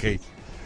[0.01, 0.20] sí,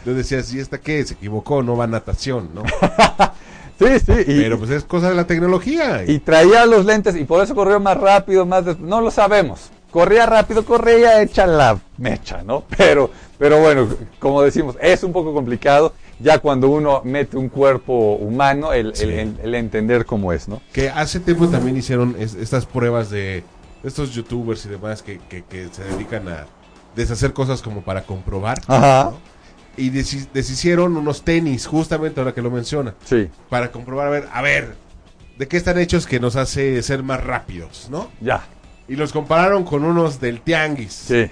[0.05, 1.03] Yo decía, ¿y esta qué?
[1.05, 2.63] Se equivocó, no va a natación, ¿no?
[3.87, 6.03] sí, sí, y, Pero pues es cosa de la tecnología.
[6.07, 9.69] y traía los lentes y por eso corrió más rápido, más des- no lo sabemos.
[9.91, 12.63] Corría rápido, corría hecha la mecha, ¿no?
[12.77, 13.87] Pero, pero bueno,
[14.19, 19.09] como decimos, es un poco complicado ya cuando uno mete un cuerpo humano el, el-
[19.11, 20.61] el- el entender cómo es, ¿no?
[20.71, 23.43] Que hace tiempo también hicieron es- estas pruebas de
[23.83, 26.45] estos youtubers y demás que, que- que se dedican a
[26.95, 28.59] deshacer cosas como para comprobar.
[28.67, 29.11] Ajá.
[29.11, 29.30] ¿no?
[29.77, 34.27] Y deshi- deshicieron unos tenis, justamente ahora que lo menciona, Sí, para comprobar, a ver,
[34.31, 34.75] a ver,
[35.37, 38.09] ¿de qué están hechos que nos hace ser más rápidos, no?
[38.19, 38.43] ya,
[38.87, 40.93] Y los compararon con unos del tianguis.
[40.93, 41.29] sí.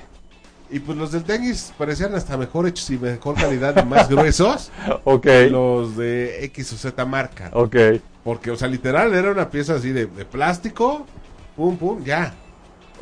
[0.72, 4.72] Y pues los del tenis parecían hasta mejor hechos y mejor calidad y más gruesos.
[5.04, 5.24] Ok.
[5.24, 7.50] que Los de X o Z marca.
[7.54, 7.76] Ok.
[8.24, 11.08] Porque, o sea, literal era una pieza así de, de plástico,
[11.58, 12.36] pum, pum, ya.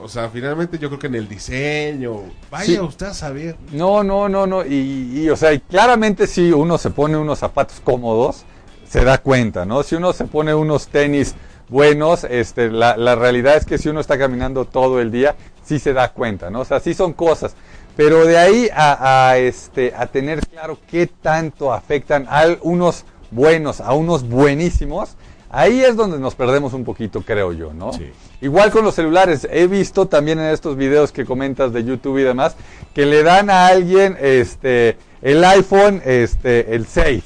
[0.02, 2.22] O sea, finalmente yo creo que en el diseño,
[2.52, 2.80] vaya Sí.
[2.80, 3.56] usted a saber.
[3.72, 4.66] No, no, no, no.
[4.66, 8.46] Y, y, o sea, y claramente si uno se pone unos zapatos cómodos,
[8.88, 9.84] se da cuenta, ¿no?
[9.84, 11.36] Si uno se pone unos tenis
[11.70, 15.80] buenos, este, la, la realidad es que si uno está caminando todo el día, sí
[15.80, 16.62] se da cuenta, ¿no?
[16.62, 17.56] O sea, sí son cosas.
[17.98, 23.82] Pero de ahí a, a, este, a tener claro qué tanto afectan a unos buenos,
[23.82, 25.18] a unos buenísimos,
[25.50, 27.94] ahí es donde nos perdemos un poquito, creo yo, ¿no?
[27.94, 28.12] Sí.
[28.42, 32.24] Igual con los celulares, he visto también en estos videos que comentas de YouTube y
[32.24, 32.56] demás,
[32.94, 37.24] que le dan a alguien este el iPhone este el 6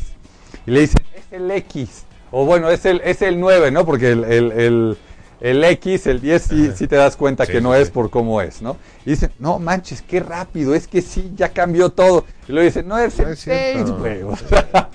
[0.65, 3.85] y le dicen es el X o bueno es el es el 9, ¿no?
[3.85, 4.97] Porque el, el, el,
[5.41, 8.41] el X, el 10 sí, sí te das cuenta Sí, que no es por cómo
[8.41, 8.77] es, ¿no?
[9.05, 12.87] Y dicen, "No manches, qué rápido, es que sí ya cambió todo." Y luego dicen,
[12.87, 13.87] "No es No el es cierto.
[13.87, 14.89] 6, güey." O sea,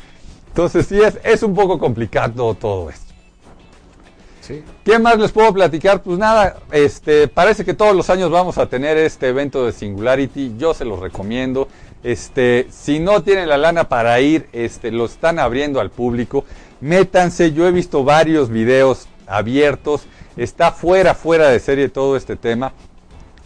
[0.48, 3.05] entonces sí es es un poco complicado todo esto.
[4.46, 4.62] Sí.
[4.84, 6.02] ¿Qué más les puedo platicar?
[6.02, 10.54] Pues nada, este, parece que todos los años vamos a tener este evento de Singularity.
[10.56, 11.68] Yo se los recomiendo.
[12.04, 16.44] Este, si no tienen la lana para ir, este, lo están abriendo al público.
[16.80, 17.52] Métanse.
[17.52, 20.06] Yo he visto varios videos abiertos.
[20.36, 22.72] Está fuera, fuera de serie todo este tema.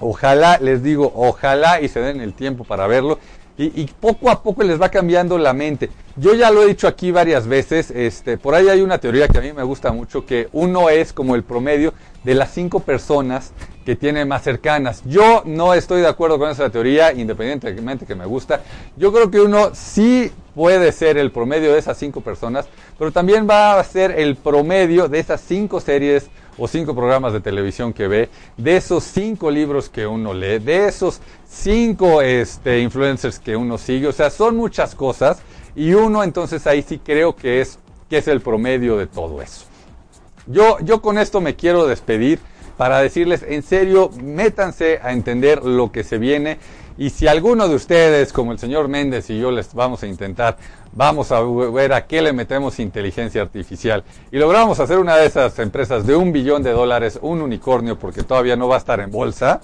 [0.01, 3.19] Ojalá, les digo, ojalá y se den el tiempo para verlo.
[3.63, 5.91] Y, poco a poco les va cambiando la mente.
[6.17, 7.91] Yo ya lo he dicho aquí varias veces.
[7.91, 11.13] Este, por ahí hay una teoría que a mí me gusta mucho, que uno es
[11.13, 11.93] como el promedio
[12.25, 13.53] de las cinco personas
[13.85, 15.03] que tiene más cercanas.
[15.05, 18.63] Yo no estoy de acuerdo con esa teoría, independientemente que me gusta.
[18.97, 22.67] Yo creo que uno sí puede ser el promedio de esas cinco personas,
[22.99, 27.41] pero también va a ser el promedio de esas cinco series o cinco programas de
[27.41, 33.39] televisión que ve, de esos cinco libros que uno lee, de esos cinco este, influencers
[33.39, 34.09] que uno sigue.
[34.09, 35.39] O sea, son muchas cosas
[35.75, 37.79] y uno entonces ahí sí creo que es,
[38.09, 39.65] que es el promedio de todo eso.
[40.47, 42.41] Yo, yo con esto me quiero despedir
[42.77, 46.57] para decirles, en serio, métanse a entender lo que se viene.
[47.01, 50.59] Y si alguno de ustedes, como el señor Méndez y yo, les vamos a intentar,
[50.93, 54.05] vamos a ver a qué le metemos inteligencia artificial.
[54.31, 58.23] Y logramos hacer una de esas empresas de un billón de dólares, un unicornio, porque
[58.23, 59.63] todavía no va a estar en bolsa.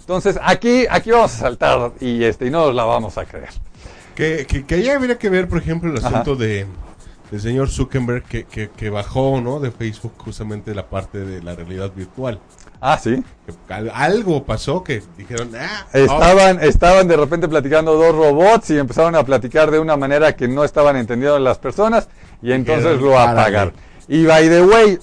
[0.00, 3.50] Entonces, aquí, aquí vamos a saltar y, este, y no nos la vamos a creer.
[4.14, 6.08] Que, que, que ahí habría que ver, por ejemplo, el Ajá.
[6.08, 6.66] asunto de
[7.30, 9.60] del señor Zuckerberg que, que, que bajó, ¿no?
[9.60, 12.40] De Facebook justamente la parte de la realidad virtual.
[12.80, 13.22] Ah, sí.
[13.92, 19.24] Algo pasó que dijeron, ah, Estaban, estaban de repente platicando dos robots y empezaron a
[19.24, 22.08] platicar de una manera que no estaban entendiendo las personas
[22.42, 23.72] y entonces lo apagaron.
[24.06, 24.98] Y by the way,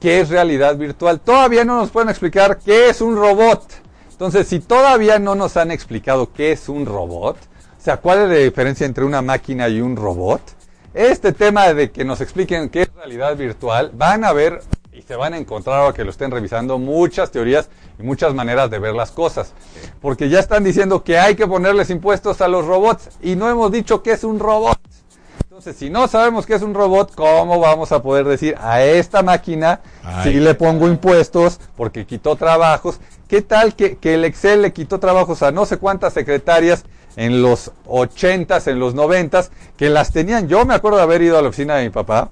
[0.00, 1.20] ¿qué es realidad virtual?
[1.20, 3.62] Todavía no nos pueden explicar qué es un robot.
[4.10, 8.28] Entonces, si todavía no nos han explicado qué es un robot, o sea, cuál es
[8.28, 10.40] la diferencia entre una máquina y un robot,
[10.94, 14.60] este tema de que nos expliquen qué es realidad virtual, van a ver
[15.08, 18.78] se van a encontrar ahora que lo estén revisando muchas teorías y muchas maneras de
[18.78, 19.54] ver las cosas.
[20.02, 23.72] Porque ya están diciendo que hay que ponerles impuestos a los robots y no hemos
[23.72, 24.78] dicho qué es un robot.
[25.44, 29.22] Entonces, si no sabemos qué es un robot, ¿cómo vamos a poder decir a esta
[29.22, 29.80] máquina
[30.22, 33.00] si le pongo impuestos porque quitó trabajos?
[33.28, 36.84] ¿Qué tal que, que el Excel le quitó trabajos a no sé cuántas secretarias
[37.16, 39.48] en los 80s, en los 90s,
[39.78, 40.48] que las tenían?
[40.48, 42.28] Yo me acuerdo de haber ido a la oficina de mi papá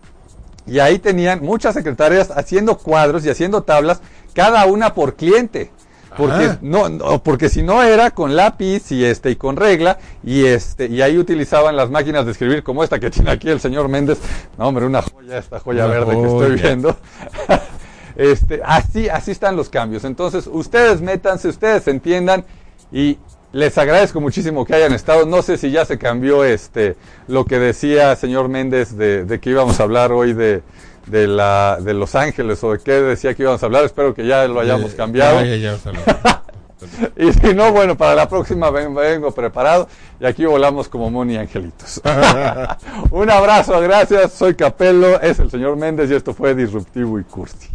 [0.67, 4.01] y ahí tenían muchas secretarias haciendo cuadros y haciendo tablas,
[4.35, 5.71] cada una por cliente.
[6.17, 6.59] Porque Ajá.
[6.63, 10.87] no, no, porque si no era con lápiz y este y con regla y este
[10.87, 14.19] y ahí utilizaban las máquinas de escribir como esta que tiene aquí el señor Méndez.
[14.57, 16.97] No, hombre, una joya esta joya Una verde que estoy viendo.
[18.17, 20.05] este, así así están los cambios.
[20.05, 22.47] Entonces, ustedes métanse, ustedes entiendan
[22.91, 23.19] y
[23.57, 25.25] les agradezco muchísimo que hayan estado.
[25.27, 26.97] No sé si ya se cambió este
[27.27, 30.63] lo que decía señor Méndez de, de que íbamos a hablar hoy de,
[31.07, 33.85] de la de Los Ángeles o de qué decía que íbamos a hablar.
[33.85, 35.41] Espero que ya lo hayamos Eh, cambiado.
[35.41, 36.03] ya, ya, ya, está bien.
[37.17, 39.89] Y si no, bueno, para la próxima ven- vengo preparado
[40.21, 42.03] y aquí volamos como Moni Angelitos.
[43.11, 44.33] Un abrazo, gracias.
[44.35, 47.69] Soy Capello, es el señor Méndez y esto fue Disruptivo y Cursi.